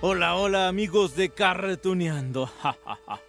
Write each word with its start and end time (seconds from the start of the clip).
Hola, 0.00 0.36
hola 0.36 0.68
amigos 0.68 1.16
de 1.16 1.30
Cartuneando. 1.30 2.50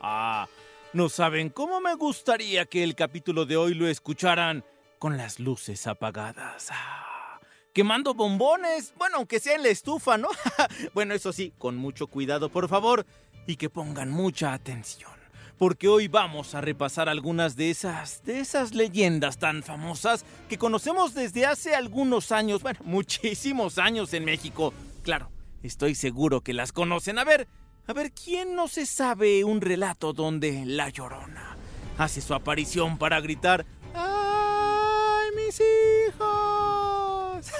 Ja. 0.01 0.47
No 0.93 1.09
saben 1.09 1.49
cómo 1.49 1.81
me 1.81 1.95
gustaría 1.95 2.65
que 2.65 2.83
el 2.83 2.95
capítulo 2.95 3.45
de 3.45 3.57
hoy 3.57 3.73
lo 3.73 3.87
escucharan 3.87 4.63
con 4.97 5.17
las 5.17 5.39
luces 5.39 5.87
apagadas. 5.87 6.69
Ah, 6.71 7.39
Quemando 7.73 8.13
bombones, 8.13 8.93
bueno, 8.97 9.17
aunque 9.17 9.39
sea 9.39 9.55
en 9.55 9.63
la 9.63 9.69
estufa, 9.69 10.17
¿no? 10.17 10.29
bueno, 10.93 11.13
eso 11.13 11.31
sí, 11.33 11.53
con 11.57 11.75
mucho 11.75 12.07
cuidado, 12.07 12.49
por 12.49 12.67
favor, 12.67 13.05
y 13.45 13.55
que 13.55 13.69
pongan 13.69 14.09
mucha 14.09 14.53
atención, 14.53 15.11
porque 15.57 15.87
hoy 15.87 16.07
vamos 16.07 16.55
a 16.55 16.61
repasar 16.61 17.09
algunas 17.09 17.55
de 17.55 17.69
esas 17.69 18.23
de 18.23 18.39
esas 18.39 18.73
leyendas 18.73 19.37
tan 19.37 19.63
famosas 19.63 20.25
que 20.47 20.57
conocemos 20.57 21.13
desde 21.13 21.45
hace 21.45 21.75
algunos 21.75 22.31
años, 22.31 22.61
bueno, 22.63 22.79
muchísimos 22.83 23.77
años 23.77 24.13
en 24.13 24.25
México. 24.25 24.73
Claro, 25.03 25.29
Estoy 25.63 25.95
seguro 25.95 26.41
que 26.41 26.53
las 26.53 26.71
conocen. 26.71 27.19
A 27.19 27.23
ver, 27.23 27.47
a 27.87 27.93
ver, 27.93 28.11
¿quién 28.11 28.55
no 28.55 28.67
se 28.67 28.85
sabe 28.85 29.43
un 29.43 29.61
relato 29.61 30.13
donde 30.13 30.63
la 30.65 30.89
llorona 30.89 31.57
hace 31.97 32.21
su 32.21 32.33
aparición 32.33 32.97
para 32.97 33.19
gritar 33.19 33.65
¡Ay, 33.93 35.29
mis 35.35 35.59
hijos! 35.59 37.51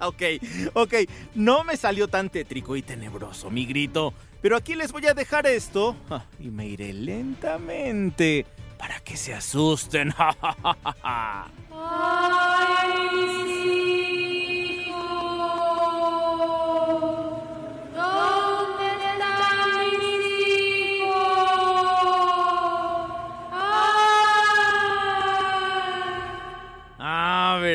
ok, 0.00 0.22
ok, 0.74 0.94
no 1.34 1.64
me 1.64 1.76
salió 1.76 2.08
tan 2.08 2.30
tétrico 2.30 2.76
y 2.76 2.82
tenebroso 2.82 3.50
mi 3.50 3.66
grito, 3.66 4.14
pero 4.42 4.56
aquí 4.56 4.74
les 4.74 4.92
voy 4.92 5.06
a 5.06 5.14
dejar 5.14 5.46
esto 5.46 5.96
ah, 6.10 6.24
y 6.38 6.50
me 6.50 6.66
iré 6.66 6.92
lentamente 6.92 8.46
para 8.78 9.00
que 9.00 9.16
se 9.16 9.32
asusten. 9.34 10.12
¿Dónde 11.70 13.43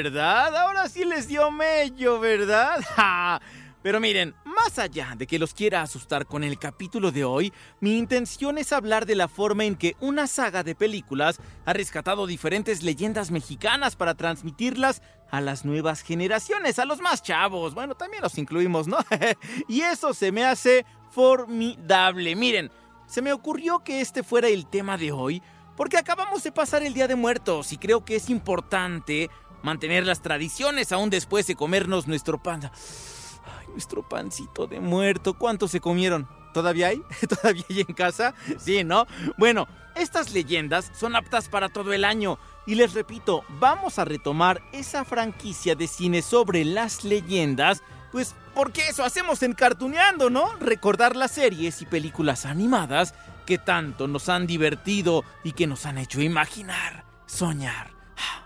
¿verdad? 0.04 0.56
Ahora 0.56 0.88
sí 0.88 1.04
les 1.04 1.28
dio 1.28 1.52
mello, 1.52 2.20
¿verdad? 2.20 2.80
Ja. 2.96 3.42
Pero 3.82 4.00
miren, 4.00 4.34
más 4.46 4.80
allá 4.80 5.14
de 5.18 5.28
que 5.28 5.40
los 5.40 5.54
quiera 5.54 5.82
asustar 5.82 6.26
con 6.26 6.44
el 6.44 6.58
capítulo 6.58 7.12
de 7.12 7.24
hoy, 7.24 7.54
mi 7.80 7.98
intención 7.98 8.58
es 8.58 8.72
hablar 8.74 9.06
de 9.06 9.16
la 9.16 9.28
forma 9.28 9.66
en 9.66 9.76
que 9.76 9.96
una 10.00 10.28
saga 10.28 10.64
de 10.64 10.76
películas 10.76 11.40
ha 11.66 11.74
rescatado 11.74 12.28
diferentes 12.28 12.82
leyendas 12.84 13.32
mexicanas 13.32 13.96
para 13.96 14.16
transmitirlas 14.16 15.02
a 15.32 15.42
las 15.42 15.66
nuevas 15.66 16.02
generaciones, 16.02 16.80
a 16.80 16.86
los 16.86 17.00
más 17.00 17.22
chavos. 17.22 17.74
Bueno, 17.74 17.96
también 17.96 18.24
los 18.24 18.38
incluimos, 18.38 18.88
¿no? 18.88 18.98
y 19.68 19.82
eso 19.82 20.14
se 20.14 20.32
me 20.32 20.46
hace 20.46 20.86
formidable. 21.10 22.36
Miren, 22.36 22.72
se 23.06 23.22
me 23.22 23.34
ocurrió 23.34 23.80
que 23.80 24.02
este 24.02 24.24
fuera 24.24 24.48
el 24.48 24.66
tema 24.66 24.98
de 24.98 25.12
hoy 25.12 25.42
porque 25.80 25.98
acabamos 25.98 26.44
de 26.44 26.52
pasar 26.52 26.84
el 26.84 26.94
Día 26.94 27.08
de 27.08 27.16
Muertos 27.16 27.72
y 27.72 27.78
creo 27.78 28.04
que 28.04 28.18
es 28.18 28.30
importante 28.30 29.30
mantener 29.64 30.06
las 30.06 30.22
tradiciones 30.22 30.92
aún 30.92 31.10
después 31.10 31.48
de 31.48 31.56
comernos 31.56 32.08
nuestro 32.08 32.42
pan. 32.42 32.62
Ay, 32.64 33.68
nuestro 33.70 34.08
pancito 34.08 34.68
de 34.68 34.80
muerto. 34.80 35.34
¿Cuántos 35.36 35.72
se 35.72 35.80
comieron? 35.80 36.28
¿Todavía 36.54 36.88
hay? 36.88 37.02
¿Todavía 37.30 37.66
hay 37.70 37.82
en 37.82 37.94
casa? 37.94 38.34
Sí, 38.58 38.84
¿no? 38.84 39.06
Bueno, 39.38 39.68
estas 39.96 40.32
leyendas 40.32 40.92
son 40.98 41.16
aptas 41.16 41.50
para 41.50 41.70
todo 41.70 41.94
el 41.94 42.06
año. 42.06 42.40
Y 42.66 42.76
les 42.76 42.94
repito, 42.94 43.44
vamos 43.60 44.00
a 44.00 44.06
retomar 44.06 44.62
esa 44.72 45.04
franquicia 45.04 45.76
de 45.76 45.88
cine 45.88 46.22
sobre 46.22 46.66
las 46.66 47.04
leyendas. 47.04 47.82
Pues 48.12 48.36
porque 48.56 48.88
eso 48.90 49.04
hacemos 49.04 49.44
en 49.44 49.54
Cartuneando, 49.54 50.30
¿no? 50.30 50.56
Recordar 50.60 51.16
las 51.16 51.32
series 51.32 51.82
y 51.82 51.86
películas 51.86 52.46
animadas 52.46 53.14
que 53.46 53.58
tanto 53.58 54.08
nos 54.08 54.30
han 54.30 54.48
divertido 54.48 55.24
y 55.44 55.54
que 55.54 55.68
nos 55.68 55.86
han 55.86 55.98
hecho 55.98 56.22
imaginar, 56.22 57.04
soñar, 57.26 57.92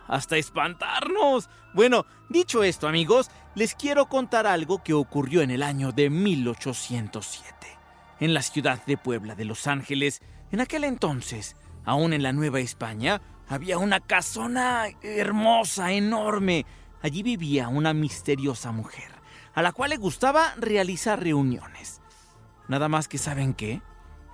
hasta 0.08 0.38
espantarnos. 0.38 1.50
Bueno, 1.74 2.06
dicho 2.30 2.64
esto 2.64 2.88
amigos, 2.88 3.30
les 3.56 3.76
quiero 3.76 4.08
contar 4.08 4.48
algo 4.48 4.84
que 4.84 4.94
ocurrió 4.94 5.42
en 5.42 5.52
el 5.52 5.64
año 5.64 5.92
de 5.92 6.10
1807, 6.10 7.54
en 8.20 8.34
la 8.34 8.42
ciudad 8.42 8.84
de 8.86 8.98
Puebla 8.98 9.36
de 9.36 9.46
Los 9.46 9.68
Ángeles. 9.68 10.22
En 10.52 10.62
aquel 10.62 10.84
entonces, 10.84 11.56
aún 11.86 12.14
en 12.14 12.24
la 12.24 12.34
Nueva 12.34 12.60
España, 12.60 13.22
había 13.48 13.78
una 13.78 14.00
casona 14.00 14.86
hermosa, 15.02 15.92
enorme. 15.92 16.66
Allí 17.02 17.24
vivía 17.24 17.68
una 17.68 17.94
misteriosa 17.94 18.72
mujer, 18.72 19.12
a 19.54 19.62
la 19.62 19.72
cual 19.72 19.90
le 19.92 19.98
gustaba 19.98 20.54
realizar 20.58 21.22
reuniones. 21.22 22.02
Nada 22.68 22.88
más 22.88 23.08
que 23.08 23.18
saben 23.18 23.54
qué, 23.54 23.82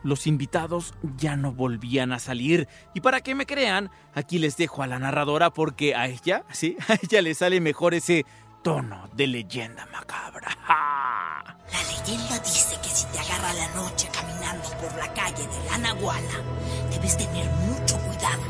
los 0.03 0.27
invitados 0.27 0.93
ya 1.17 1.35
no 1.35 1.51
volvían 1.51 2.11
a 2.11 2.19
salir. 2.19 2.67
Y 2.93 3.01
para 3.01 3.21
que 3.21 3.35
me 3.35 3.45
crean, 3.45 3.89
aquí 4.13 4.39
les 4.39 4.57
dejo 4.57 4.83
a 4.83 4.87
la 4.87 4.99
narradora 4.99 5.51
porque 5.51 5.95
a 5.95 6.07
ella, 6.07 6.43
sí, 6.51 6.77
a 6.87 6.97
ella 7.01 7.21
le 7.21 7.33
sale 7.33 7.61
mejor 7.61 7.93
ese 7.93 8.25
tono 8.63 9.09
de 9.13 9.27
leyenda 9.27 9.85
macabra. 9.91 10.49
La 11.71 11.83
leyenda 11.83 12.39
dice 12.39 12.75
que 12.81 12.89
si 12.89 13.05
te 13.07 13.19
agarra 13.19 13.53
la 13.53 13.67
noche 13.75 14.09
caminando 14.11 14.67
por 14.81 14.91
la 14.97 15.13
calle 15.13 15.43
de 15.43 15.69
la 15.69 15.77
Nahuala, 15.77 16.41
debes 16.89 17.15
tener 17.15 17.45
mucho 17.45 17.95
cuidado, 17.99 18.41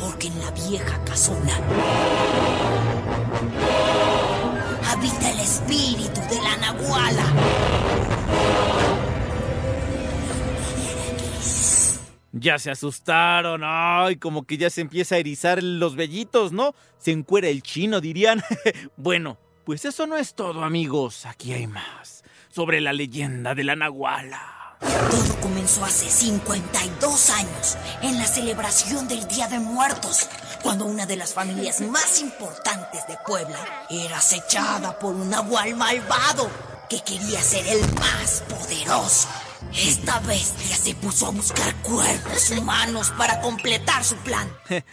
porque 0.00 0.28
en 0.28 0.40
la 0.40 0.50
vieja 0.52 1.04
casona 1.04 1.52
habita 4.90 5.30
el 5.30 5.40
espíritu 5.40 6.20
de 6.30 6.42
la 6.42 6.56
Nahuala. 6.56 7.26
Ya 12.32 12.58
se 12.58 12.70
asustaron, 12.70 13.62
ay, 13.64 14.16
como 14.16 14.44
que 14.44 14.56
ya 14.56 14.70
se 14.70 14.80
empieza 14.80 15.16
a 15.16 15.18
erizar 15.18 15.62
los 15.62 15.96
vellitos, 15.96 16.52
¿no? 16.52 16.74
Se 16.98 17.10
encuera 17.10 17.48
el 17.48 17.62
chino, 17.62 18.00
dirían. 18.00 18.42
bueno, 18.96 19.38
pues 19.64 19.84
eso 19.84 20.06
no 20.06 20.16
es 20.16 20.34
todo, 20.34 20.62
amigos. 20.62 21.26
Aquí 21.26 21.52
hay 21.52 21.66
más. 21.66 22.22
Sobre 22.50 22.80
la 22.80 22.92
leyenda 22.92 23.54
de 23.54 23.64
la 23.64 23.74
Nahuala. 23.76 24.60
Todo 24.80 25.40
comenzó 25.42 25.84
hace 25.84 26.08
52 26.08 27.30
años, 27.30 27.76
en 28.02 28.16
la 28.18 28.26
celebración 28.26 29.08
del 29.08 29.26
Día 29.28 29.46
de 29.46 29.58
Muertos, 29.58 30.28
cuando 30.62 30.86
una 30.86 31.04
de 31.04 31.16
las 31.16 31.34
familias 31.34 31.82
más 31.82 32.20
importantes 32.20 33.06
de 33.06 33.18
Puebla 33.26 33.58
era 33.90 34.16
acechada 34.16 34.98
por 34.98 35.14
un 35.14 35.28
nahual 35.28 35.76
malvado 35.76 36.50
que 36.88 37.00
quería 37.02 37.42
ser 37.42 37.66
el 37.66 37.80
más 37.94 38.42
poderoso. 38.48 39.28
Esta 39.82 40.20
bestia 40.20 40.76
se 40.76 40.94
puso 40.94 41.26
a 41.26 41.30
buscar 41.30 41.74
cuerpos 41.76 42.50
humanos 42.50 43.14
para 43.16 43.40
completar 43.40 44.04
su 44.04 44.14
plan. 44.16 44.46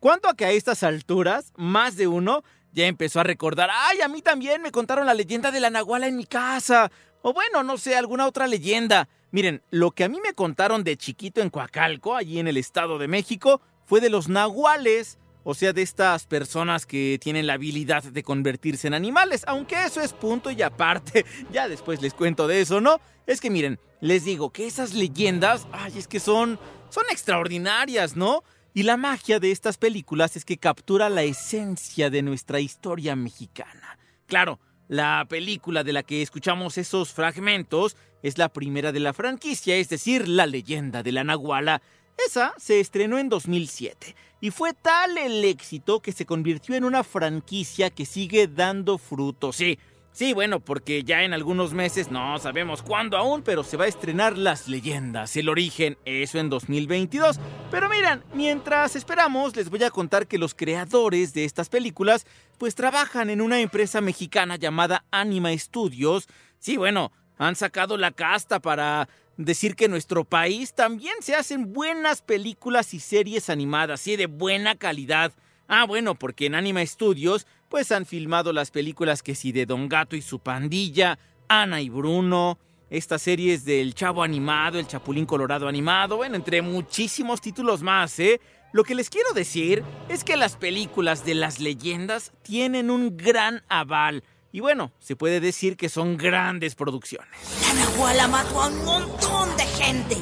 ¿Cuánto 0.00 0.26
a 0.30 0.34
que 0.34 0.46
a 0.46 0.50
estas 0.52 0.82
alturas, 0.82 1.52
más 1.56 1.96
de 1.96 2.06
uno 2.06 2.42
ya 2.72 2.86
empezó 2.86 3.20
a 3.20 3.24
recordar, 3.24 3.68
ay, 3.70 4.00
a 4.00 4.08
mí 4.08 4.22
también 4.22 4.62
me 4.62 4.72
contaron 4.72 5.04
la 5.04 5.12
leyenda 5.12 5.50
de 5.50 5.60
la 5.60 5.68
Nahuala 5.68 6.06
en 6.06 6.16
mi 6.16 6.24
casa? 6.24 6.90
O 7.20 7.34
bueno, 7.34 7.62
no 7.62 7.76
sé, 7.76 7.94
alguna 7.94 8.26
otra 8.26 8.46
leyenda. 8.46 9.06
Miren, 9.32 9.60
lo 9.70 9.90
que 9.90 10.04
a 10.04 10.08
mí 10.08 10.18
me 10.24 10.32
contaron 10.32 10.82
de 10.82 10.96
chiquito 10.96 11.42
en 11.42 11.50
Coacalco, 11.50 12.16
allí 12.16 12.38
en 12.38 12.48
el 12.48 12.56
Estado 12.56 12.96
de 12.96 13.08
México, 13.08 13.60
fue 13.84 14.00
de 14.00 14.08
los 14.08 14.30
nahuales. 14.30 15.18
O 15.44 15.52
sea, 15.54 15.74
de 15.74 15.82
estas 15.82 16.26
personas 16.26 16.86
que 16.86 17.18
tienen 17.20 17.46
la 17.46 17.54
habilidad 17.54 18.02
de 18.02 18.22
convertirse 18.22 18.86
en 18.86 18.94
animales, 18.94 19.42
aunque 19.46 19.84
eso 19.84 20.00
es 20.00 20.14
punto 20.14 20.50
y 20.50 20.62
aparte. 20.62 21.26
Ya 21.52 21.68
después 21.68 22.00
les 22.00 22.14
cuento 22.14 22.46
de 22.46 22.62
eso, 22.62 22.80
¿no? 22.80 22.98
Es 23.26 23.40
que 23.40 23.50
miren, 23.50 23.78
les 24.02 24.24
digo 24.24 24.50
que 24.50 24.66
esas 24.66 24.94
leyendas, 24.94 25.68
ay, 25.70 25.96
es 25.96 26.08
que 26.08 26.18
son, 26.18 26.58
son 26.90 27.04
extraordinarias, 27.08 28.16
¿no? 28.16 28.42
Y 28.74 28.82
la 28.82 28.96
magia 28.96 29.38
de 29.38 29.52
estas 29.52 29.78
películas 29.78 30.36
es 30.36 30.44
que 30.44 30.58
captura 30.58 31.08
la 31.08 31.22
esencia 31.22 32.10
de 32.10 32.20
nuestra 32.20 32.58
historia 32.58 33.14
mexicana. 33.14 33.96
Claro, 34.26 34.58
la 34.88 35.24
película 35.28 35.84
de 35.84 35.92
la 35.92 36.02
que 36.02 36.20
escuchamos 36.20 36.78
esos 36.78 37.12
fragmentos 37.12 37.96
es 38.24 38.38
la 38.38 38.48
primera 38.48 38.90
de 38.90 38.98
la 38.98 39.12
franquicia, 39.12 39.76
es 39.76 39.88
decir, 39.88 40.26
la 40.26 40.46
leyenda 40.46 41.04
de 41.04 41.12
la 41.12 41.22
Nahuala. 41.22 41.80
Esa 42.26 42.54
se 42.58 42.80
estrenó 42.80 43.20
en 43.20 43.28
2007 43.28 44.16
y 44.40 44.50
fue 44.50 44.74
tal 44.74 45.16
el 45.16 45.44
éxito 45.44 46.00
que 46.00 46.10
se 46.10 46.26
convirtió 46.26 46.74
en 46.74 46.82
una 46.82 47.04
franquicia 47.04 47.90
que 47.90 48.04
sigue 48.04 48.48
dando 48.48 48.98
frutos. 48.98 49.54
Sí, 49.54 49.78
sí, 50.12 50.32
bueno, 50.32 50.60
porque 50.60 51.02
ya 51.02 51.22
en 51.22 51.32
algunos 51.32 51.72
meses, 51.72 52.10
no 52.10 52.38
sabemos 52.38 52.82
cuándo 52.82 53.16
aún, 53.16 53.42
pero 53.42 53.64
se 53.64 53.76
va 53.76 53.84
a 53.84 53.88
estrenar 53.88 54.38
Las 54.38 54.68
Leyendas, 54.68 55.36
el 55.36 55.48
origen, 55.48 55.98
eso 56.04 56.38
en 56.38 56.50
2022. 56.50 57.40
Pero 57.70 57.88
miren, 57.88 58.22
mientras 58.34 58.96
esperamos, 58.96 59.56
les 59.56 59.70
voy 59.70 59.82
a 59.84 59.90
contar 59.90 60.26
que 60.26 60.38
los 60.38 60.54
creadores 60.54 61.34
de 61.34 61.44
estas 61.44 61.68
películas 61.68 62.26
pues 62.58 62.74
trabajan 62.74 63.30
en 63.30 63.40
una 63.40 63.60
empresa 63.60 64.00
mexicana 64.00 64.56
llamada 64.56 65.04
Anima 65.10 65.56
Studios. 65.56 66.28
Sí, 66.58 66.76
bueno, 66.76 67.10
han 67.38 67.56
sacado 67.56 67.96
la 67.96 68.12
casta 68.12 68.60
para 68.60 69.08
decir 69.36 69.74
que 69.74 69.86
en 69.86 69.90
nuestro 69.90 70.24
país 70.24 70.74
también 70.74 71.14
se 71.20 71.34
hacen 71.34 71.72
buenas 71.72 72.22
películas 72.22 72.94
y 72.94 73.00
series 73.00 73.50
animadas, 73.50 74.00
sí, 74.00 74.16
de 74.16 74.26
buena 74.26 74.76
calidad. 74.76 75.32
Ah, 75.68 75.86
bueno, 75.86 76.14
porque 76.14 76.46
en 76.46 76.54
Anima 76.54 76.84
Studios 76.84 77.46
pues 77.72 77.90
han 77.90 78.04
filmado 78.04 78.52
las 78.52 78.70
películas 78.70 79.22
que 79.22 79.34
sí 79.34 79.50
de 79.50 79.64
Don 79.64 79.88
Gato 79.88 80.14
y 80.14 80.20
su 80.20 80.40
pandilla, 80.40 81.18
Ana 81.48 81.80
y 81.80 81.88
Bruno, 81.88 82.58
estas 82.90 83.22
series 83.22 83.64
del 83.64 83.94
Chavo 83.94 84.22
animado, 84.22 84.78
el 84.78 84.86
Chapulín 84.86 85.24
Colorado 85.24 85.66
animado, 85.66 86.18
bueno, 86.18 86.36
entre 86.36 86.60
muchísimos 86.60 87.40
títulos 87.40 87.80
más, 87.80 88.18
¿eh? 88.18 88.42
Lo 88.72 88.84
que 88.84 88.94
les 88.94 89.08
quiero 89.08 89.32
decir 89.32 89.82
es 90.10 90.22
que 90.22 90.36
las 90.36 90.56
películas 90.56 91.24
de 91.24 91.34
las 91.34 91.60
leyendas 91.60 92.32
tienen 92.42 92.90
un 92.90 93.16
gran 93.16 93.62
aval. 93.70 94.22
Y 94.52 94.60
bueno, 94.60 94.92
se 94.98 95.16
puede 95.16 95.40
decir 95.40 95.78
que 95.78 95.88
son 95.88 96.18
grandes 96.18 96.74
producciones. 96.74 97.30
La 97.62 97.72
Nahuala 97.72 98.28
mató 98.28 98.60
a 98.60 98.68
un 98.68 98.84
montón 98.84 99.56
de 99.56 99.64
gente, 99.64 100.18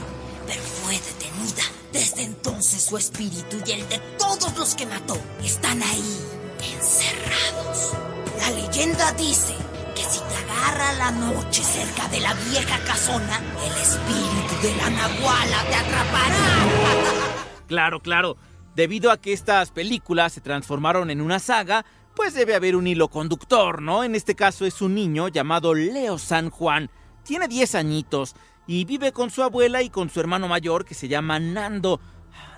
pero 0.47 0.63
fue 0.63 0.95
detenida. 0.95 1.65
Desde 1.93 2.23
entonces 2.23 2.85
su 2.85 2.97
espíritu 2.97 3.57
y 3.67 3.73
el 3.73 3.89
de 3.89 3.99
todos 4.21 4.57
los 4.57 4.77
que 4.77 4.87
mató 4.87 5.19
están 5.43 5.83
ahí, 5.83 6.21
encerrados. 6.63 7.93
La 8.39 8.51
leyenda 8.51 9.13
dice 9.13 9.55
que 9.95 10.03
si 10.03 10.21
te 10.21 10.37
agarra 10.37 10.93
la 10.95 11.11
noche 11.11 11.63
cerca 11.63 12.09
de 12.09 12.21
la 12.21 12.35
vieja 12.35 12.79
casona, 12.85 13.41
el 13.65 13.83
espíritu 13.83 14.63
de 14.63 14.77
la 14.77 14.91
Nahuala 14.91 15.65
te 15.69 15.75
atrapará. 15.75 16.37
Claro, 17.67 18.01
claro. 18.01 18.37
Debido 18.75 19.13
a 19.13 19.17
que 19.17 19.33
estas 19.33 19.71
películas 19.71 20.33
se 20.33 20.41
transformaron 20.41 21.09
en 21.11 21.21
una 21.21 21.39
saga, 21.39 21.85
pues 22.17 22.35
debe 22.35 22.57
haber 22.57 22.75
un 22.75 22.89
hilo 22.89 23.07
conductor, 23.09 23.81
¿no? 23.81 24.03
En 24.03 24.17
este 24.17 24.35
caso 24.35 24.67
es 24.67 24.83
un 24.83 24.97
niño 24.97 25.29
llamado 25.29 25.73
Leo 25.73 26.19
San 26.19 26.51
Juan. 26.51 26.91
Tiene 27.23 27.47
10 27.47 27.77
añitos 27.77 28.35
y 28.67 28.85
vive 28.85 29.13
con 29.13 29.31
su 29.31 29.45
abuela 29.45 29.83
y 29.83 29.91
con 29.91 30.11
su 30.11 30.19
hermano 30.19 30.49
mayor 30.49 30.85
que 30.85 30.95
se 30.95 31.07
llama 31.07 31.39
Nando. 31.39 32.01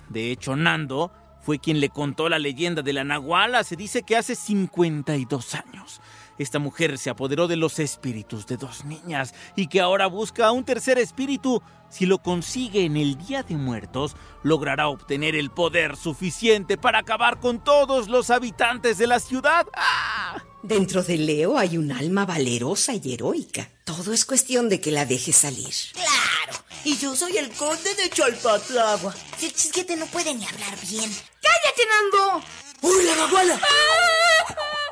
De 0.09 0.31
hecho, 0.31 0.55
Nando 0.55 1.11
fue 1.43 1.59
quien 1.59 1.81
le 1.81 1.89
contó 1.89 2.29
la 2.29 2.39
leyenda 2.39 2.81
de 2.81 2.93
la 2.93 3.03
Nahuala. 3.03 3.63
Se 3.63 3.75
dice 3.75 4.03
que 4.03 4.15
hace 4.15 4.33
52 4.33 5.55
años. 5.55 6.01
Esta 6.37 6.57
mujer 6.57 6.97
se 6.97 7.09
apoderó 7.09 7.47
de 7.47 7.57
los 7.57 7.79
espíritus 7.79 8.47
de 8.47 8.57
dos 8.57 8.85
niñas 8.85 9.35
y 9.55 9.67
que 9.67 9.81
ahora 9.81 10.07
busca 10.07 10.51
un 10.51 10.63
tercer 10.63 10.97
espíritu. 10.97 11.61
Si 11.89 12.05
lo 12.05 12.17
consigue 12.17 12.85
en 12.85 12.97
el 12.97 13.17
Día 13.17 13.43
de 13.43 13.55
Muertos, 13.55 14.15
logrará 14.41 14.87
obtener 14.87 15.35
el 15.35 15.51
poder 15.51 15.95
suficiente 15.95 16.77
para 16.77 16.99
acabar 16.99 17.39
con 17.39 17.63
todos 17.63 18.07
los 18.07 18.29
habitantes 18.29 18.97
de 18.97 19.07
la 19.07 19.19
ciudad. 19.19 19.67
¡Ah! 19.75 20.41
Dentro 20.63 21.03
de 21.03 21.17
Leo 21.17 21.57
hay 21.57 21.77
un 21.77 21.91
alma 21.91 22.25
valerosa 22.25 22.93
y 22.93 23.13
heroica. 23.13 23.69
Todo 23.83 24.13
es 24.13 24.23
cuestión 24.23 24.69
de 24.69 24.79
que 24.79 24.91
la 24.91 25.05
deje 25.05 25.33
salir. 25.33 25.73
Claro, 25.91 26.63
y 26.85 26.95
yo 26.95 27.17
soy 27.17 27.35
el 27.35 27.51
conde 27.51 27.93
de 27.95 28.09
Chalpatlagua. 28.09 29.13
El 29.41 29.53
chisguete 29.53 29.97
no 29.97 30.05
puede 30.05 30.33
ni 30.33 30.45
hablar 30.45 30.77
bien. 30.89 31.11
¡Cállate, 31.41 31.83
Nando! 31.89 32.45
¡Uy, 32.81 33.03
la 33.03 33.15
Nahuala! 33.17 33.59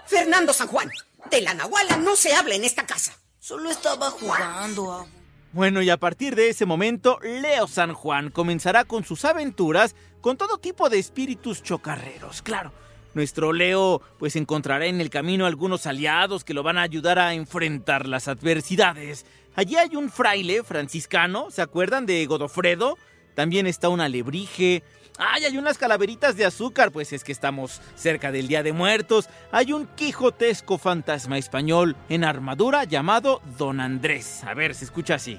Fernando 0.07 0.51
San 0.51 0.67
Juan, 0.67 0.91
de 1.29 1.41
la 1.41 1.53
Nahuala 1.53 1.95
no 1.95 2.17
se 2.17 2.33
habla 2.33 2.55
en 2.55 2.65
esta 2.65 2.85
casa. 2.85 3.17
Solo 3.39 3.71
estaba 3.71 4.11
jugando, 4.11 4.91
abu. 4.91 5.07
Bueno, 5.53 5.81
y 5.81 5.89
a 5.89 5.97
partir 5.97 6.35
de 6.35 6.49
ese 6.49 6.65
momento, 6.65 7.17
Leo 7.21 7.67
San 7.67 7.93
Juan 7.93 8.29
comenzará 8.29 8.83
con 8.83 9.05
sus 9.05 9.23
aventuras 9.23 9.95
con 10.19 10.35
todo 10.35 10.57
tipo 10.57 10.89
de 10.89 10.99
espíritus 10.99 11.63
chocarreros, 11.63 12.41
claro. 12.41 12.73
Nuestro 13.13 13.53
Leo 13.53 14.01
pues 14.19 14.35
encontrará 14.35 14.85
en 14.85 15.01
el 15.01 15.09
camino 15.09 15.45
algunos 15.45 15.85
aliados 15.87 16.43
que 16.43 16.53
lo 16.53 16.63
van 16.63 16.77
a 16.77 16.81
ayudar 16.83 17.19
a 17.19 17.33
enfrentar 17.33 18.07
las 18.07 18.27
adversidades. 18.27 19.25
Allí 19.55 19.75
hay 19.75 19.95
un 19.95 20.09
fraile 20.09 20.63
franciscano, 20.63 21.51
¿se 21.51 21.61
acuerdan 21.61 22.05
de 22.05 22.25
Godofredo? 22.25 22.97
También 23.35 23.67
está 23.67 23.89
un 23.89 24.01
alebrije. 24.01 24.83
¡Ay, 25.17 25.43
hay 25.45 25.57
unas 25.57 25.77
calaveritas 25.77 26.35
de 26.37 26.45
azúcar! 26.45 26.91
Pues 26.91 27.11
es 27.13 27.23
que 27.23 27.31
estamos 27.33 27.81
cerca 27.95 28.31
del 28.31 28.47
Día 28.47 28.63
de 28.63 28.71
Muertos. 28.73 29.27
Hay 29.51 29.71
un 29.73 29.85
quijotesco 29.87 30.77
fantasma 30.77 31.37
español 31.37 31.95
en 32.09 32.23
armadura 32.23 32.85
llamado 32.85 33.41
Don 33.57 33.79
Andrés. 33.81 34.43
A 34.45 34.53
ver, 34.53 34.73
se 34.73 34.85
escucha 34.85 35.15
así. 35.15 35.37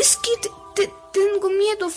Es 0.00 0.16
que 0.16 0.30
te- 0.42 0.86
te- 0.86 0.92
tengo 1.12 1.48
miedo, 1.50 1.88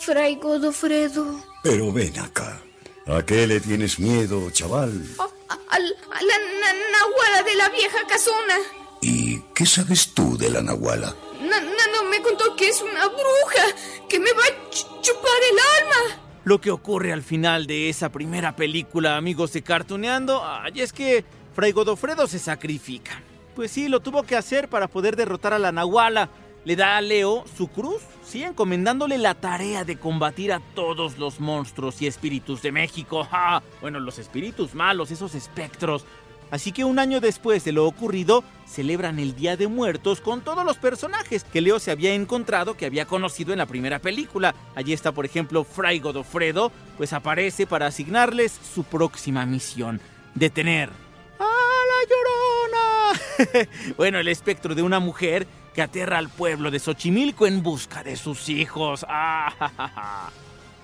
Fray 0.00 0.36
Godofredo. 0.36 1.40
Pero 1.62 1.92
ven 1.92 2.18
acá. 2.20 2.60
¿A 3.08 3.24
qué 3.24 3.46
le 3.46 3.60
tienes 3.60 3.98
miedo, 3.98 4.50
chaval? 4.50 4.92
A, 5.18 5.22
a- 5.24 5.58
a 5.74 5.78
la 5.78 6.38
na- 6.60 6.98
nahuala 6.98 7.42
de 7.42 7.54
la 7.56 7.68
vieja 7.70 7.98
casona. 8.08 8.54
¿Y 9.00 9.40
qué 9.54 9.64
sabes 9.64 10.12
tú 10.12 10.36
de 10.36 10.50
la 10.50 10.60
Nahuala? 10.60 11.14
Na- 11.40 11.60
Nando 11.60 12.04
me 12.10 12.20
contó 12.20 12.54
que 12.56 12.68
es 12.68 12.82
una 12.82 13.06
bruja 13.06 13.64
que 14.08 14.18
me 14.18 14.32
va 14.32 14.42
a 14.42 14.70
ch- 14.70 15.00
chupar 15.00 15.40
el 15.52 15.58
alma. 15.84 16.20
Lo 16.44 16.60
que 16.60 16.70
ocurre 16.70 17.12
al 17.12 17.22
final 17.22 17.66
de 17.66 17.88
esa 17.88 18.10
primera 18.10 18.56
película, 18.56 19.16
amigos 19.16 19.52
de 19.52 19.62
Cartuneando, 19.62 20.42
ay, 20.44 20.80
es 20.80 20.92
que 20.92 21.24
Fray 21.54 21.72
Godofredo 21.72 22.26
se 22.26 22.38
sacrifica. 22.38 23.22
Pues 23.54 23.70
sí, 23.70 23.88
lo 23.88 24.00
tuvo 24.00 24.22
que 24.24 24.36
hacer 24.36 24.68
para 24.68 24.88
poder 24.88 25.16
derrotar 25.16 25.52
a 25.54 25.58
la 25.58 25.72
Nahuala. 25.72 26.28
Le 26.68 26.76
da 26.76 26.98
a 26.98 27.00
Leo 27.00 27.46
su 27.56 27.68
cruz, 27.68 28.02
sí, 28.22 28.42
encomendándole 28.42 29.16
la 29.16 29.34
tarea 29.34 29.86
de 29.86 29.98
combatir 29.98 30.52
a 30.52 30.60
todos 30.74 31.16
los 31.16 31.40
monstruos 31.40 32.02
y 32.02 32.06
espíritus 32.06 32.60
de 32.60 32.72
México. 32.72 33.24
¡Ja! 33.30 33.62
Bueno, 33.80 34.00
los 34.00 34.18
espíritus 34.18 34.74
malos, 34.74 35.10
esos 35.10 35.34
espectros. 35.34 36.04
Así 36.50 36.72
que 36.72 36.84
un 36.84 36.98
año 36.98 37.20
después 37.20 37.64
de 37.64 37.72
lo 37.72 37.86
ocurrido, 37.86 38.44
celebran 38.66 39.18
el 39.18 39.34
Día 39.34 39.56
de 39.56 39.66
Muertos 39.66 40.20
con 40.20 40.42
todos 40.42 40.62
los 40.62 40.76
personajes 40.76 41.42
que 41.42 41.62
Leo 41.62 41.78
se 41.78 41.90
había 41.90 42.12
encontrado, 42.12 42.76
que 42.76 42.84
había 42.84 43.06
conocido 43.06 43.52
en 43.52 43.60
la 43.60 43.66
primera 43.66 43.98
película. 43.98 44.54
Allí 44.74 44.92
está, 44.92 45.12
por 45.12 45.24
ejemplo, 45.24 45.64
Fray 45.64 46.00
Godofredo, 46.00 46.70
pues 46.98 47.14
aparece 47.14 47.66
para 47.66 47.86
asignarles 47.86 48.52
su 48.74 48.84
próxima 48.84 49.46
misión, 49.46 50.02
detener 50.34 50.90
a 51.38 51.44
la 51.88 51.98
Llorona. 52.10 53.68
bueno, 53.96 54.18
el 54.18 54.28
espectro 54.28 54.74
de 54.74 54.82
una 54.82 55.00
mujer 55.00 55.46
que 55.78 55.82
aterra 55.82 56.18
al 56.18 56.28
pueblo 56.28 56.72
de 56.72 56.80
Xochimilco 56.80 57.46
en 57.46 57.62
busca 57.62 58.02
de 58.02 58.16
sus 58.16 58.48
hijos. 58.48 59.06
Ah, 59.08 59.48
ja, 59.60 59.72
ja, 59.76 59.88
ja. 59.88 60.30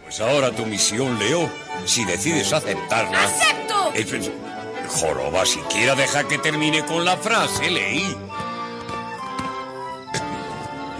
Pues 0.05 0.21
ahora 0.21 0.53
tu 0.53 0.65
misión, 0.67 1.19
Leo, 1.19 1.51
si 1.85 2.05
decides 2.05 2.53
aceptarla... 2.53 3.25
¡Acepto! 3.25 3.93
Joroba, 4.87 5.45
siquiera 5.47 5.97
deja 5.97 6.29
que 6.29 6.39
termine 6.39 6.85
con 6.85 7.05
la 7.05 7.17
frase, 7.17 7.73
leí. 7.73 8.17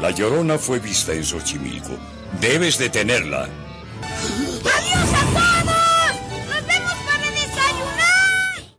La 0.01 0.11
llorona 0.11 0.59
fue 0.59 0.81
vista 0.81 1.13
en 1.13 1.25
Xochimilco. 1.25 1.97
Debes 2.41 2.79
detenerla. 2.79 3.49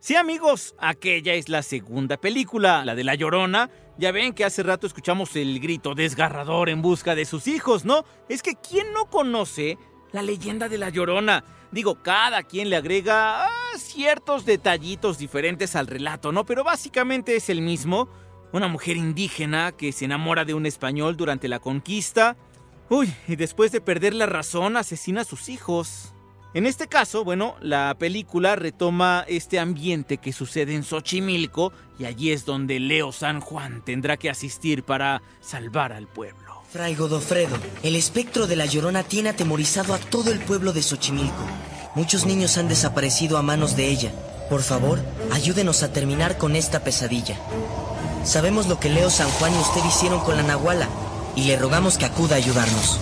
Sí, 0.06 0.14
amigos, 0.14 0.76
aquella 0.78 1.34
es 1.34 1.48
la 1.48 1.64
segunda 1.64 2.16
película, 2.16 2.84
la 2.84 2.94
de 2.94 3.02
La 3.02 3.16
Llorona. 3.16 3.70
Ya 3.98 4.12
ven 4.12 4.34
que 4.34 4.44
hace 4.44 4.62
rato 4.62 4.86
escuchamos 4.86 5.34
el 5.34 5.58
grito 5.58 5.96
desgarrador 5.96 6.68
en 6.68 6.80
busca 6.80 7.16
de 7.16 7.24
sus 7.24 7.48
hijos, 7.48 7.84
¿no? 7.84 8.04
Es 8.28 8.40
que 8.40 8.54
¿quién 8.54 8.92
no 8.92 9.10
conoce 9.10 9.78
la 10.12 10.22
leyenda 10.22 10.68
de 10.68 10.78
La 10.78 10.90
Llorona? 10.90 11.42
Digo, 11.72 12.04
cada 12.04 12.44
quien 12.44 12.70
le 12.70 12.76
agrega 12.76 13.46
ah, 13.46 13.50
ciertos 13.78 14.46
detallitos 14.46 15.18
diferentes 15.18 15.74
al 15.74 15.88
relato, 15.88 16.30
¿no? 16.30 16.46
Pero 16.46 16.62
básicamente 16.62 17.34
es 17.34 17.50
el 17.50 17.60
mismo. 17.60 18.08
Una 18.52 18.68
mujer 18.68 18.96
indígena 18.96 19.72
que 19.72 19.90
se 19.90 20.04
enamora 20.04 20.44
de 20.44 20.54
un 20.54 20.66
español 20.66 21.16
durante 21.16 21.48
la 21.48 21.58
conquista. 21.58 22.36
Uy, 22.90 23.12
y 23.26 23.34
después 23.34 23.72
de 23.72 23.80
perder 23.80 24.14
la 24.14 24.26
razón 24.26 24.76
asesina 24.76 25.22
a 25.22 25.24
sus 25.24 25.48
hijos. 25.48 26.14
En 26.54 26.66
este 26.66 26.88
caso, 26.88 27.22
bueno, 27.22 27.56
la 27.60 27.94
película 27.98 28.56
retoma 28.56 29.24
este 29.28 29.58
ambiente 29.58 30.16
que 30.16 30.32
sucede 30.32 30.74
en 30.74 30.84
Xochimilco 30.84 31.72
y 31.98 32.06
allí 32.06 32.32
es 32.32 32.46
donde 32.46 32.80
Leo 32.80 33.12
San 33.12 33.40
Juan 33.40 33.82
tendrá 33.84 34.16
que 34.16 34.30
asistir 34.30 34.82
para 34.82 35.20
salvar 35.40 35.92
al 35.92 36.06
pueblo. 36.06 36.62
Fray 36.70 36.94
Godofredo, 36.94 37.56
el 37.82 37.94
espectro 37.94 38.46
de 38.46 38.56
la 38.56 38.66
Llorona 38.66 39.02
tiene 39.02 39.30
atemorizado 39.30 39.94
a 39.94 39.98
todo 39.98 40.32
el 40.32 40.40
pueblo 40.40 40.72
de 40.72 40.82
Xochimilco. 40.82 41.44
Muchos 41.94 42.26
niños 42.26 42.58
han 42.58 42.68
desaparecido 42.68 43.38
a 43.38 43.42
manos 43.42 43.76
de 43.76 43.88
ella. 43.88 44.12
Por 44.50 44.62
favor, 44.62 45.00
ayúdenos 45.32 45.82
a 45.82 45.92
terminar 45.92 46.38
con 46.38 46.56
esta 46.56 46.84
pesadilla. 46.84 47.36
Sabemos 48.24 48.66
lo 48.66 48.80
que 48.80 48.90
Leo 48.90 49.10
San 49.10 49.30
Juan 49.30 49.54
y 49.54 49.58
usted 49.58 49.84
hicieron 49.88 50.20
con 50.20 50.36
la 50.36 50.42
Nahuala 50.42 50.88
y 51.36 51.44
le 51.44 51.56
rogamos 51.56 51.98
que 51.98 52.04
acuda 52.04 52.34
a 52.34 52.38
ayudarnos. 52.38 52.98